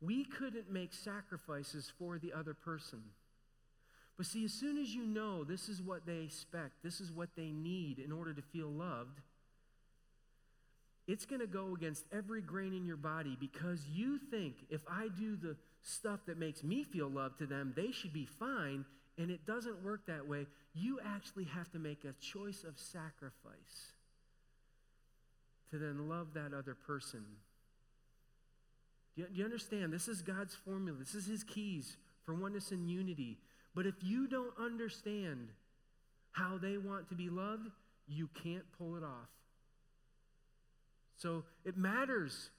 [0.00, 3.02] we couldn't make sacrifices for the other person.
[4.16, 7.30] But see, as soon as you know this is what they expect, this is what
[7.36, 9.20] they need in order to feel loved,
[11.06, 15.08] it's going to go against every grain in your body because you think if I
[15.08, 18.84] do the stuff that makes me feel loved to them, they should be fine,
[19.18, 20.46] and it doesn't work that way.
[20.74, 23.92] You actually have to make a choice of sacrifice
[25.70, 27.24] to then love that other person.
[29.14, 29.92] Do you, do you understand?
[29.92, 33.38] This is God's formula, this is His keys for oneness and unity.
[33.74, 35.48] But if you don't understand
[36.32, 37.68] how they want to be loved,
[38.06, 39.28] you can't pull it off.
[41.16, 42.50] So it matters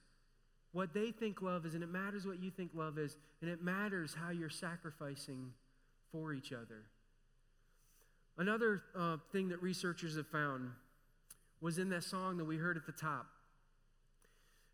[0.75, 3.63] what they think love is, and it matters what you think love is, and it
[3.63, 5.53] matters how you're sacrificing
[6.11, 6.83] for each other.
[8.37, 10.69] Another uh, thing that researchers have found
[11.61, 13.25] was in that song that we heard at the top.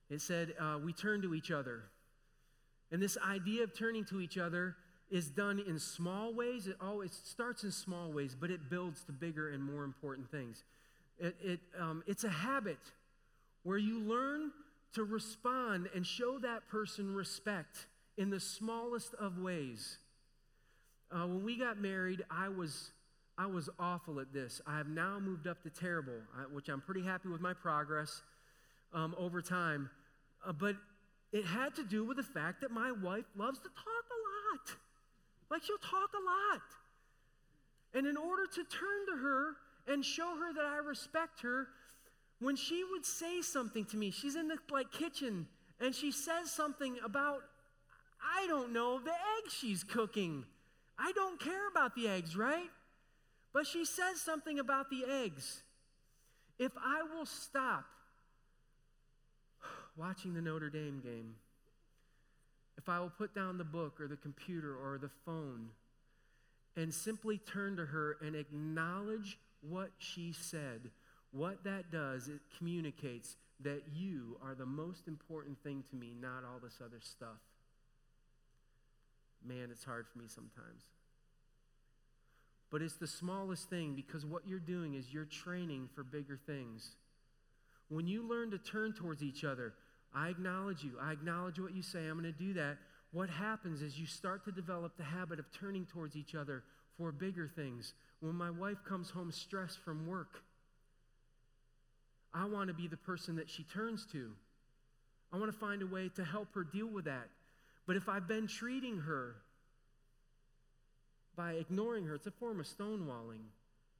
[0.09, 1.83] It said, uh, We turn to each other.
[2.91, 4.77] And this idea of turning to each other
[5.11, 6.65] is done in small ways.
[6.65, 10.63] It always starts in small ways, but it builds to bigger and more important things.
[11.19, 12.79] It, it, um, it's a habit
[13.61, 14.49] where you learn
[14.93, 17.87] to respond and show that person respect
[18.17, 19.97] in the smallest of ways.
[21.11, 22.91] Uh, when we got married, I was
[23.37, 24.61] I was awful at this.
[24.67, 28.21] I have now moved up to terrible, uh, which I'm pretty happy with my progress
[28.93, 29.89] um, over time.
[30.45, 30.75] Uh, but
[31.31, 34.19] it had to do with the fact that my wife loves to talk a
[34.59, 34.77] lot.
[35.49, 36.61] Like she'll talk a lot.
[37.93, 39.53] And in order to turn to her
[39.87, 41.67] and show her that I respect her,
[42.41, 45.47] when she would say something to me, she's in the like kitchen
[45.79, 47.41] and she says something about
[48.23, 50.45] I don't know, the eggs she's cooking.
[50.97, 52.69] I don't care about the eggs, right?
[53.53, 55.63] But she says something about the eggs.
[56.59, 57.85] If I will stop
[59.97, 61.35] watching the Notre Dame game,
[62.77, 65.69] if I will put down the book or the computer or the phone
[66.75, 70.91] and simply turn to her and acknowledge what she said,
[71.31, 76.43] what that does, it communicates that you are the most important thing to me, not
[76.43, 77.39] all this other stuff.
[79.45, 80.83] Man, it's hard for me sometimes.
[82.69, 86.95] But it's the smallest thing because what you're doing is you're training for bigger things.
[87.89, 89.73] When you learn to turn towards each other,
[90.13, 90.93] I acknowledge you.
[91.01, 92.07] I acknowledge what you say.
[92.07, 92.77] I'm going to do that.
[93.11, 96.63] What happens is you start to develop the habit of turning towards each other
[96.97, 97.93] for bigger things.
[98.21, 100.43] When my wife comes home stressed from work,
[102.33, 104.31] I want to be the person that she turns to.
[105.33, 107.29] I want to find a way to help her deal with that.
[107.87, 109.35] But if I've been treating her
[111.35, 113.43] by ignoring her, it's a form of stonewalling,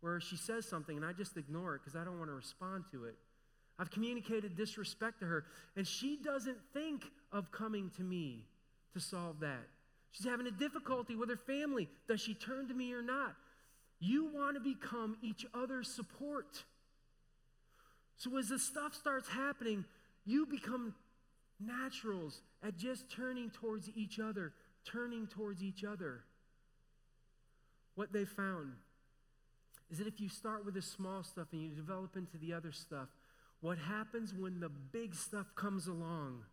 [0.01, 2.85] where she says something and I just ignore it because I don't want to respond
[2.91, 3.15] to it.
[3.79, 8.45] I've communicated disrespect to her, and she doesn't think of coming to me
[8.93, 9.67] to solve that.
[10.11, 11.89] She's having a difficulty with her family.
[12.07, 13.33] Does she turn to me or not?
[13.99, 16.63] You want to become each other's support.
[18.21, 19.83] So as the stuff starts happening,
[20.25, 20.93] you become
[21.59, 24.53] naturals at just turning towards each other,
[24.85, 26.21] turning towards each other.
[27.95, 28.73] What they found
[29.89, 32.71] is that if you start with the small stuff and you develop into the other
[32.71, 33.07] stuff,
[33.59, 36.43] what happens when the big stuff comes along?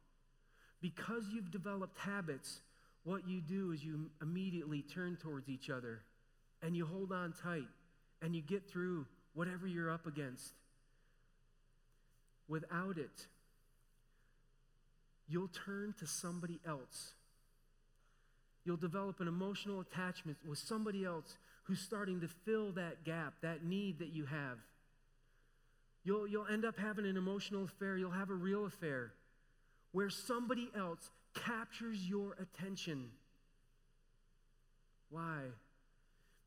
[0.80, 2.62] Because you've developed habits,
[3.04, 6.00] what you do is you immediately turn towards each other
[6.62, 7.68] and you hold on tight
[8.22, 9.04] and you get through
[9.34, 10.54] whatever you're up against.
[12.48, 13.26] Without it,
[15.28, 17.12] you'll turn to somebody else.
[18.64, 23.64] You'll develop an emotional attachment with somebody else who's starting to fill that gap, that
[23.64, 24.58] need that you have.
[26.04, 29.12] You'll, you'll end up having an emotional affair, you'll have a real affair
[29.92, 33.10] where somebody else captures your attention.
[35.10, 35.40] Why?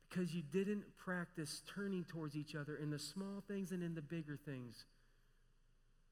[0.08, 4.02] Because you didn't practice turning towards each other in the small things and in the
[4.02, 4.84] bigger things,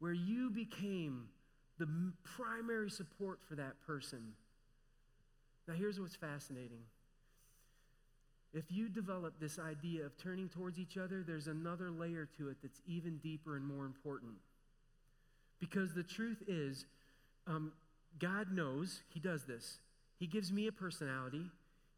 [0.00, 1.28] where you became
[1.78, 1.88] the
[2.24, 4.32] primary support for that person.
[5.68, 6.80] Now, here's what's fascinating.
[8.52, 12.56] If you develop this idea of turning towards each other, there's another layer to it
[12.62, 14.32] that's even deeper and more important.
[15.60, 16.86] Because the truth is,
[17.46, 17.72] um,
[18.18, 19.78] God knows He does this.
[20.18, 21.44] He gives me a personality,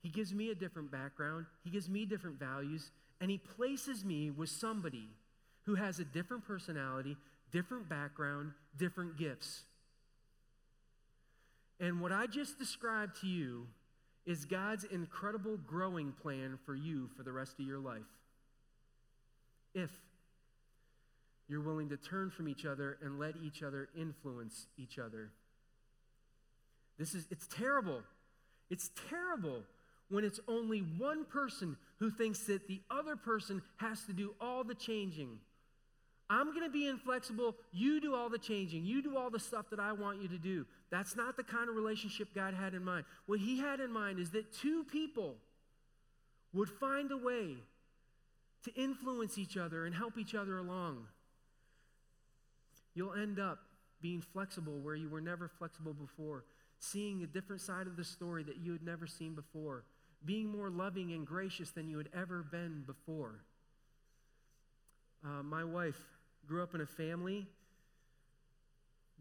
[0.02, 2.90] He gives me a different background, He gives me different values,
[3.20, 5.08] and He places me with somebody
[5.64, 7.16] who has a different personality,
[7.52, 9.62] different background, different gifts.
[11.78, 13.66] And what I just described to you
[14.24, 18.02] is God's incredible growing plan for you for the rest of your life.
[19.74, 19.90] If
[21.48, 25.30] you're willing to turn from each other and let each other influence each other.
[26.98, 28.02] This is it's terrible.
[28.70, 29.62] It's terrible
[30.08, 34.64] when it's only one person who thinks that the other person has to do all
[34.64, 35.38] the changing.
[36.32, 37.56] I'm going to be inflexible.
[37.72, 38.86] You do all the changing.
[38.86, 40.64] You do all the stuff that I want you to do.
[40.90, 43.04] That's not the kind of relationship God had in mind.
[43.26, 45.36] What He had in mind is that two people
[46.54, 47.56] would find a way
[48.64, 51.04] to influence each other and help each other along.
[52.94, 53.58] You'll end up
[54.00, 56.44] being flexible where you were never flexible before,
[56.78, 59.84] seeing a different side of the story that you had never seen before,
[60.24, 63.44] being more loving and gracious than you had ever been before.
[65.24, 66.00] Uh, my wife
[66.46, 67.46] grew up in a family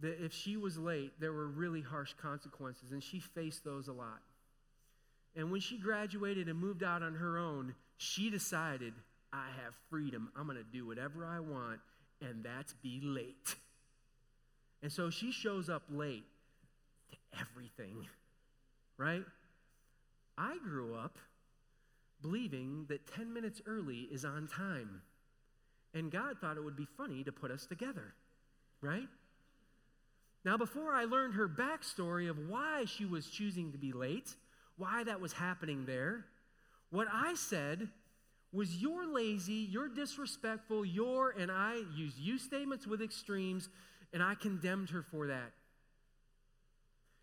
[0.01, 3.93] that if she was late, there were really harsh consequences, and she faced those a
[3.93, 4.21] lot.
[5.35, 8.93] And when she graduated and moved out on her own, she decided,
[9.31, 10.31] I have freedom.
[10.35, 11.79] I'm going to do whatever I want,
[12.21, 13.55] and that's be late.
[14.81, 16.25] And so she shows up late
[17.11, 18.07] to everything,
[18.97, 19.23] right?
[20.37, 21.17] I grew up
[22.21, 25.01] believing that 10 minutes early is on time.
[25.93, 28.13] And God thought it would be funny to put us together,
[28.81, 29.07] right?
[30.43, 34.35] Now, before I learned her backstory of why she was choosing to be late,
[34.77, 36.25] why that was happening there,
[36.89, 37.89] what I said
[38.51, 43.69] was, You're lazy, you're disrespectful, you're, and I used you statements with extremes,
[44.13, 45.51] and I condemned her for that.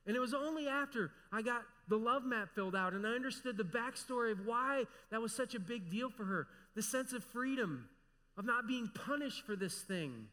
[0.06, 3.58] And it was only after I got the love map filled out and I understood
[3.58, 7.22] the backstory of why that was such a big deal for her the sense of
[7.24, 7.88] freedom,
[8.39, 10.28] of not being punished for this thing,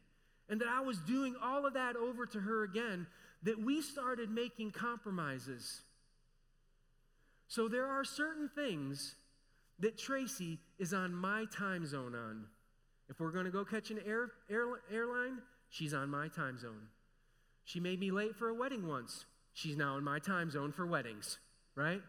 [0.48, 3.08] and that I was doing all of that over to her again,
[3.42, 5.82] that we started making compromises.
[7.48, 9.16] So there are certain things
[9.80, 12.44] that Tracy is on my time zone on.
[13.08, 15.38] If we're going to go catch an air, air, airline,
[15.68, 16.88] she's on my time zone.
[17.64, 19.26] She made me late for a wedding once.
[19.52, 21.38] She's now in my time zone for weddings,
[21.74, 22.00] right?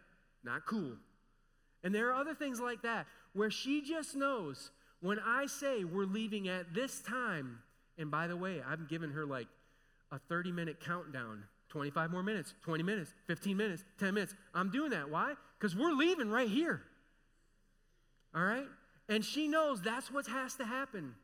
[0.44, 0.92] Not cool.
[1.82, 4.70] And there are other things like that where she just knows
[5.00, 7.60] when I say we're leaving at this time,
[7.96, 9.48] and by the way, I've given her like
[10.10, 14.34] a 30 minute countdown 25 more minutes, 20 minutes, 15 minutes, 10 minutes.
[14.54, 15.10] I'm doing that.
[15.10, 15.34] Why?
[15.58, 16.82] Because we're leaving right here.
[18.34, 18.66] All right?
[19.08, 21.14] And she knows that's what has to happen.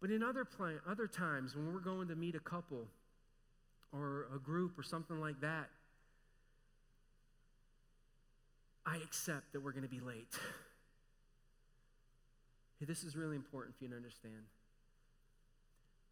[0.00, 0.46] But in other,
[0.86, 2.86] other times, when we're going to meet a couple
[3.92, 5.68] or a group or something like that,
[8.86, 10.28] I accept that we're going to be late.
[12.78, 14.46] Hey, this is really important for you to understand.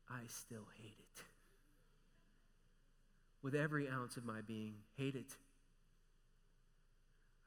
[0.08, 1.22] I still hate it.
[3.42, 5.32] With every ounce of my being, hate it.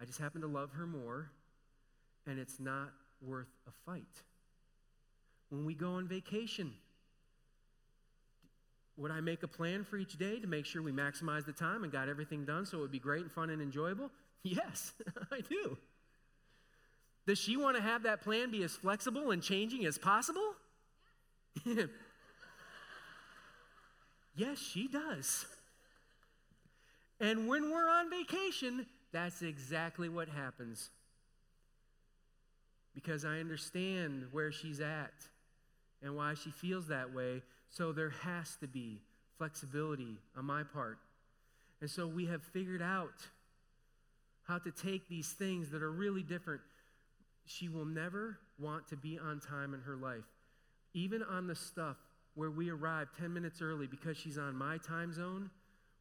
[0.02, 1.30] I just happen to love her more,
[2.26, 4.24] and it's not worth a fight.
[5.50, 6.72] When we go on vacation,
[8.96, 11.84] would I make a plan for each day to make sure we maximize the time
[11.84, 14.12] and got everything done so it would be great and fun and enjoyable?
[14.44, 14.94] Yes,
[15.32, 15.78] I do.
[17.28, 20.54] Does she want to have that plan be as flexible and changing as possible?
[24.36, 25.46] yes, she does.
[27.20, 30.90] And when we're on vacation, that's exactly what happens.
[32.96, 35.14] Because I understand where she's at
[36.02, 37.42] and why she feels that way.
[37.70, 39.02] So there has to be
[39.38, 40.98] flexibility on my part.
[41.82, 43.28] And so we have figured out
[44.44, 46.62] how to take these things that are really different.
[47.50, 50.24] She will never want to be on time in her life.
[50.94, 51.98] Even on the stuff
[52.36, 55.50] where we arrive 10 minutes early because she's on my time zone,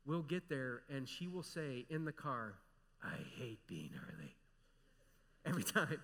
[0.04, 2.52] we'll get there and she will say in the car,
[3.02, 4.34] I hate being early.
[5.46, 5.98] Every time.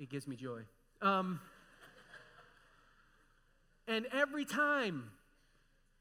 [0.00, 0.62] It gives me joy.
[1.02, 1.38] Um,
[3.86, 5.10] and every time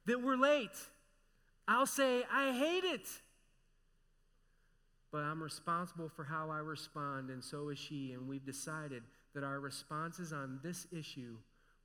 [0.06, 0.70] that we're late,
[1.68, 3.06] I'll say, I hate it.
[5.12, 8.14] But I'm responsible for how I respond, and so is she.
[8.14, 9.04] And we've decided
[9.34, 11.36] that our responses on this issue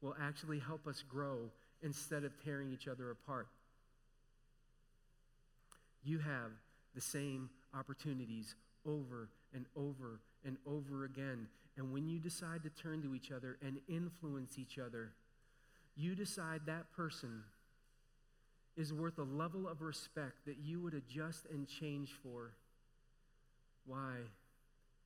[0.00, 1.50] will actually help us grow
[1.82, 3.48] instead of tearing each other apart.
[6.04, 6.52] You have
[6.94, 8.54] the same opportunities
[8.86, 11.48] over and over and over again.
[11.76, 15.10] And when you decide to turn to each other and influence each other,
[15.96, 17.42] you decide that person
[18.76, 22.52] is worth a level of respect that you would adjust and change for.
[23.86, 24.16] Why?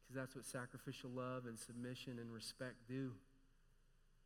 [0.02, 3.12] Because that's what sacrificial love and submission and respect do.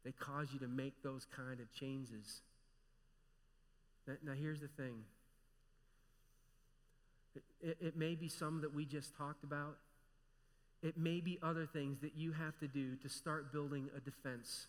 [0.04, 2.42] They cause you to make those kind of changes.
[4.06, 5.04] Now, now here's the thing
[7.34, 9.76] it, it, it may be some that we just talked about,
[10.82, 14.66] it may be other things that you have to do to start building a defense,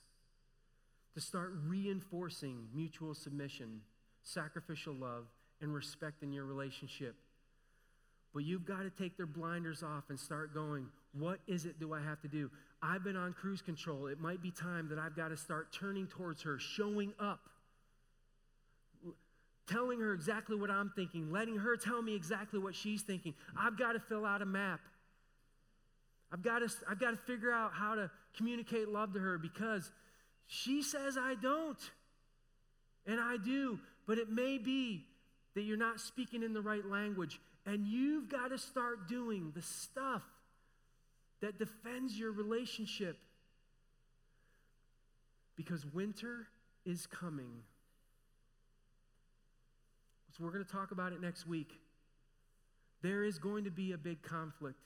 [1.13, 3.81] to start reinforcing mutual submission,
[4.23, 5.25] sacrificial love,
[5.61, 7.15] and respect in your relationship.
[8.35, 11.93] But you've got to take their blinders off and start going, what is it do
[11.93, 12.51] I have to do?
[12.83, 14.07] I've been on cruise control.
[14.07, 17.39] It might be time that I've got to start turning towards her, showing up,
[19.69, 23.33] telling her exactly what I'm thinking, letting her tell me exactly what she's thinking.
[23.57, 24.81] I've got to fill out a map.
[26.29, 29.89] I've got to, I've got to figure out how to communicate love to her because
[30.45, 31.79] she says I don't.
[33.07, 33.79] And I do.
[34.05, 35.05] But it may be
[35.53, 37.39] that you're not speaking in the right language.
[37.65, 40.23] And you've got to start doing the stuff
[41.41, 43.17] that defends your relationship.
[45.55, 46.47] Because winter
[46.85, 47.63] is coming.
[50.37, 51.79] So we're going to talk about it next week.
[53.01, 54.79] There is going to be a big conflict.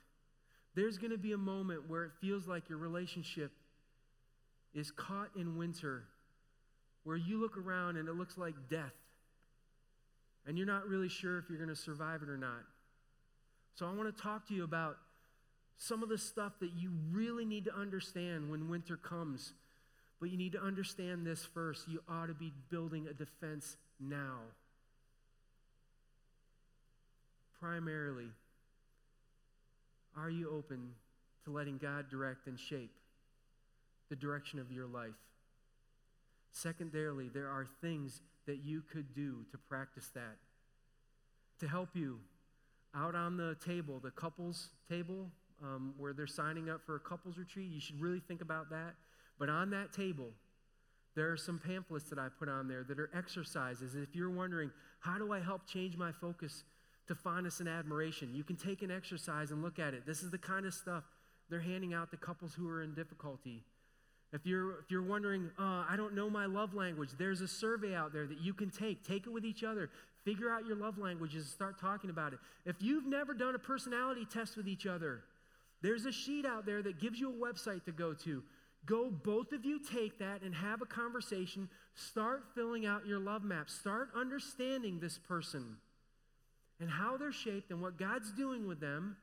[0.76, 3.52] There's going to be a moment where it feels like your relationship
[4.74, 6.04] is caught in winter,
[7.04, 8.94] where you look around and it looks like death,
[10.46, 12.64] and you're not really sure if you're going to survive it or not.
[13.76, 14.98] So I want to talk to you about
[15.78, 19.54] some of the stuff that you really need to understand when winter comes.
[20.20, 21.88] But you need to understand this first.
[21.88, 24.40] You ought to be building a defense now.
[27.62, 28.28] Primarily,
[30.18, 30.90] are you open
[31.46, 32.92] to letting God direct and shape
[34.10, 35.12] the direction of your life?
[36.52, 40.38] Secondarily, there are things that you could do to practice that.
[41.60, 42.20] To help you,
[42.96, 45.28] out on the table, the couples table,
[45.62, 48.96] um, where they're signing up for a couples retreat, you should really think about that.
[49.38, 50.30] But on that table,
[51.16, 53.96] there are some pamphlets that I put on there that are exercises.
[53.96, 56.64] If you're wondering, how do I help change my focus
[57.10, 58.30] to fondness and admiration.
[58.34, 60.06] You can take an exercise and look at it.
[60.06, 61.04] This is the kind of stuff
[61.50, 63.64] they're handing out to couples who are in difficulty.
[64.32, 67.96] If you're, if you're wondering, uh, I don't know my love language, there's a survey
[67.96, 69.04] out there that you can take.
[69.04, 69.90] Take it with each other.
[70.24, 72.40] Figure out your love languages and start talking about it.
[72.66, 75.24] If you've never done a personality test with each other,
[75.82, 78.44] there's a sheet out there that gives you a website to go to.
[78.86, 81.68] Go, both of you take that and have a conversation.
[81.96, 83.70] Start filling out your love map.
[83.70, 85.78] Start understanding this person
[86.80, 89.18] and how they're shaped and what God's doing with them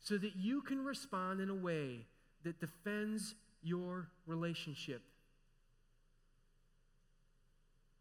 [0.00, 2.06] so that you can respond in a way
[2.44, 5.02] that defends your relationship.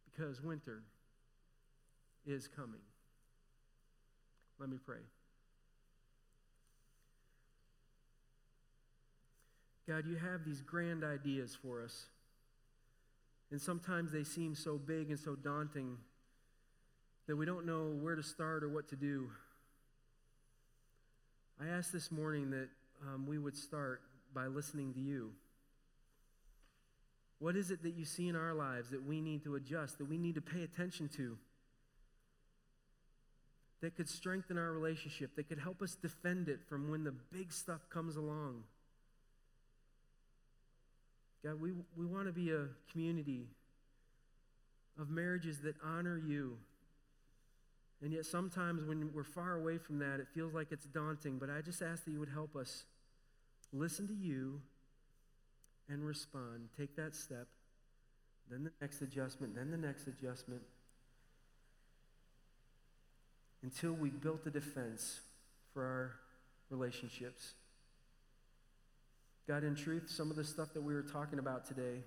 [0.05, 0.83] Because winter
[2.25, 2.81] is coming.
[4.59, 4.97] Let me pray.
[9.87, 12.05] God, you have these grand ideas for us.
[13.51, 15.97] And sometimes they seem so big and so daunting
[17.27, 19.29] that we don't know where to start or what to do.
[21.61, 22.69] I ask this morning that
[23.03, 24.01] um, we would start
[24.33, 25.31] by listening to you.
[27.45, 30.09] What is it that you see in our lives that we need to adjust, that
[30.09, 31.37] we need to pay attention to,
[33.81, 37.53] that could strengthen our relationship, that could help us defend it from when the big
[37.53, 38.63] stuff comes along?
[41.43, 43.45] God, we, we want to be a community
[44.99, 46.57] of marriages that honor you.
[48.01, 51.37] And yet, sometimes when we're far away from that, it feels like it's daunting.
[51.37, 52.85] But I just ask that you would help us
[53.71, 54.61] listen to you
[55.89, 56.69] and respond.
[56.77, 57.47] Take that step,
[58.49, 60.61] then the next adjustment, then the next adjustment,
[63.63, 65.21] until we built a defense
[65.73, 66.11] for our
[66.69, 67.53] relationships.
[69.47, 72.03] God, in truth, some of the stuff that we were talking about today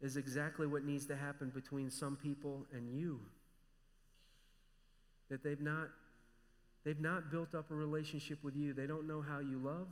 [0.00, 3.20] is exactly what needs to happen between some people and you.
[5.30, 5.88] That they've not,
[6.84, 8.72] they've not built up a relationship with you.
[8.72, 9.88] They don't know how you love.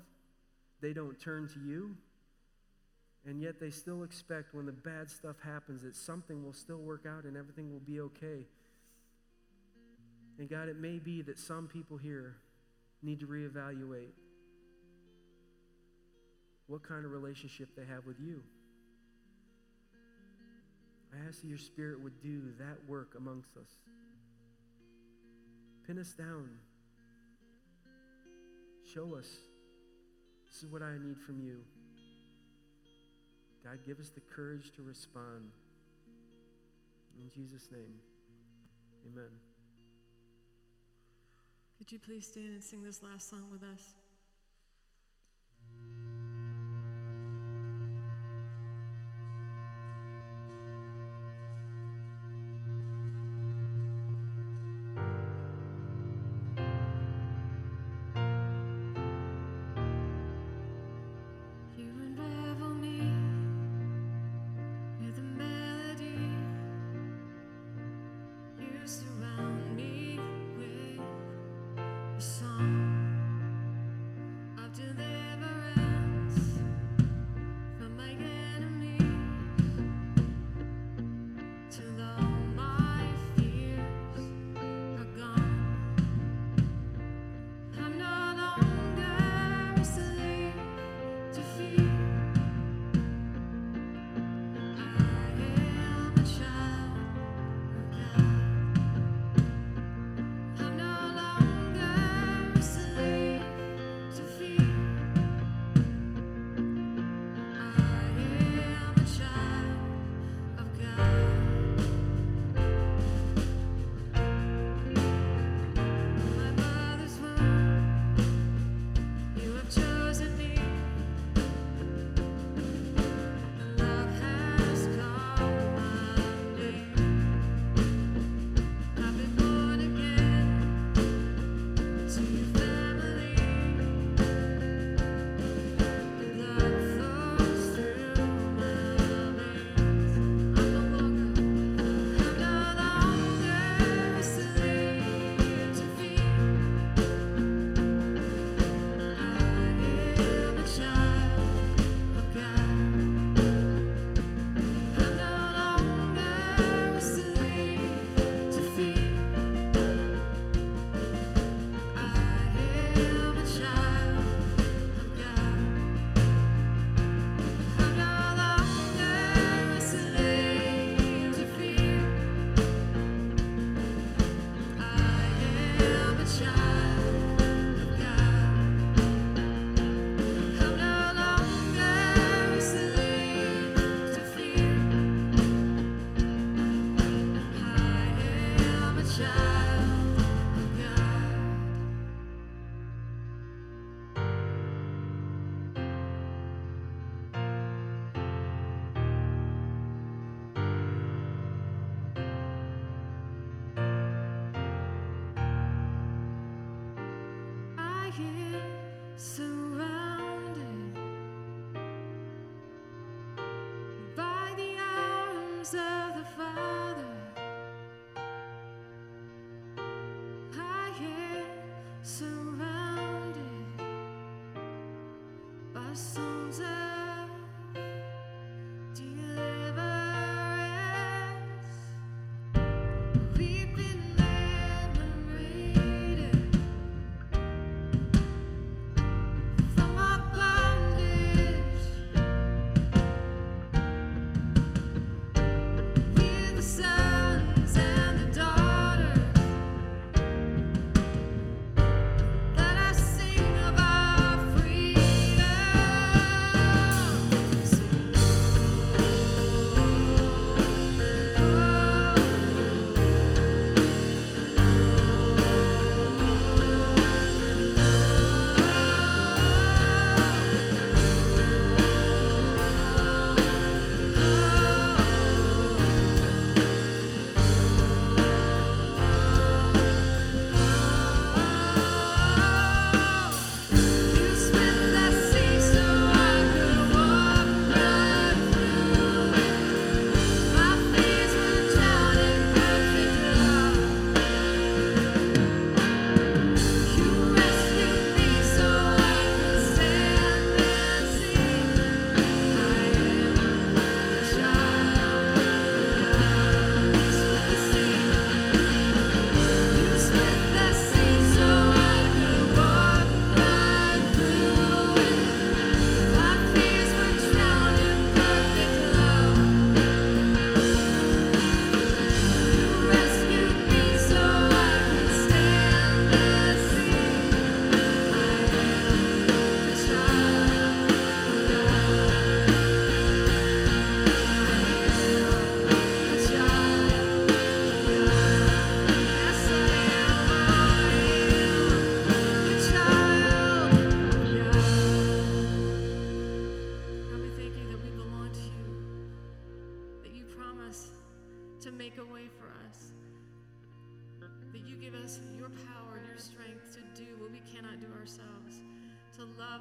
[0.80, 1.96] They don't turn to you.
[3.26, 7.06] And yet they still expect when the bad stuff happens that something will still work
[7.06, 8.46] out and everything will be okay.
[10.38, 12.36] And God, it may be that some people here
[13.02, 14.12] need to reevaluate
[16.66, 18.42] what kind of relationship they have with you.
[21.12, 23.68] I ask that your spirit would do that work amongst us.
[25.86, 26.48] Pin us down.
[28.94, 29.28] Show us
[30.46, 31.58] this is what I need from you.
[33.64, 35.50] God, give us the courage to respond.
[37.20, 37.94] In Jesus' name,
[39.06, 39.30] amen.
[41.78, 44.01] Could you please stand and sing this last song with us?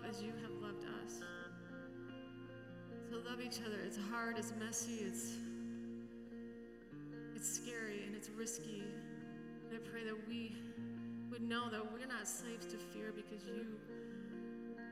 [0.02, 1.22] Love as you have loved us,
[3.10, 3.78] to love each other.
[3.86, 5.34] It's hard, it's messy, it's
[7.36, 8.84] it's scary and it's risky.
[9.70, 10.56] And I pray that we
[11.30, 13.66] would know that we're not slaves to fear because you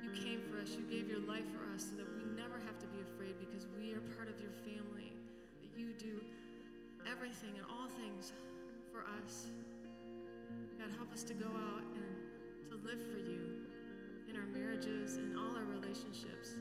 [0.04, 0.76] you came for us.
[0.78, 3.68] You gave your life for us so that we never have to be afraid because
[3.78, 5.14] we are part of your family.
[5.62, 6.22] That you do
[7.10, 8.34] everything and all things
[8.92, 9.48] for us.
[10.78, 13.49] God, help us to go out and to live for you
[14.40, 16.56] our marriages and all our relationships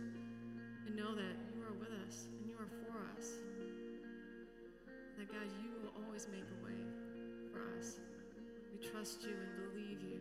[0.86, 3.38] and know that you are with us and you are for us.
[5.16, 6.80] That God, you will always make a way
[7.52, 8.00] for us.
[8.72, 10.18] We trust you and believe you.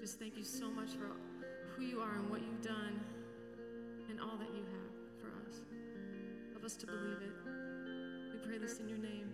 [0.00, 1.14] Just thank you so much for
[1.76, 2.98] who you are and what you've done
[4.08, 5.60] and all that you have for us.
[6.52, 7.34] Help us to believe it.
[8.32, 9.29] We pray this in your name.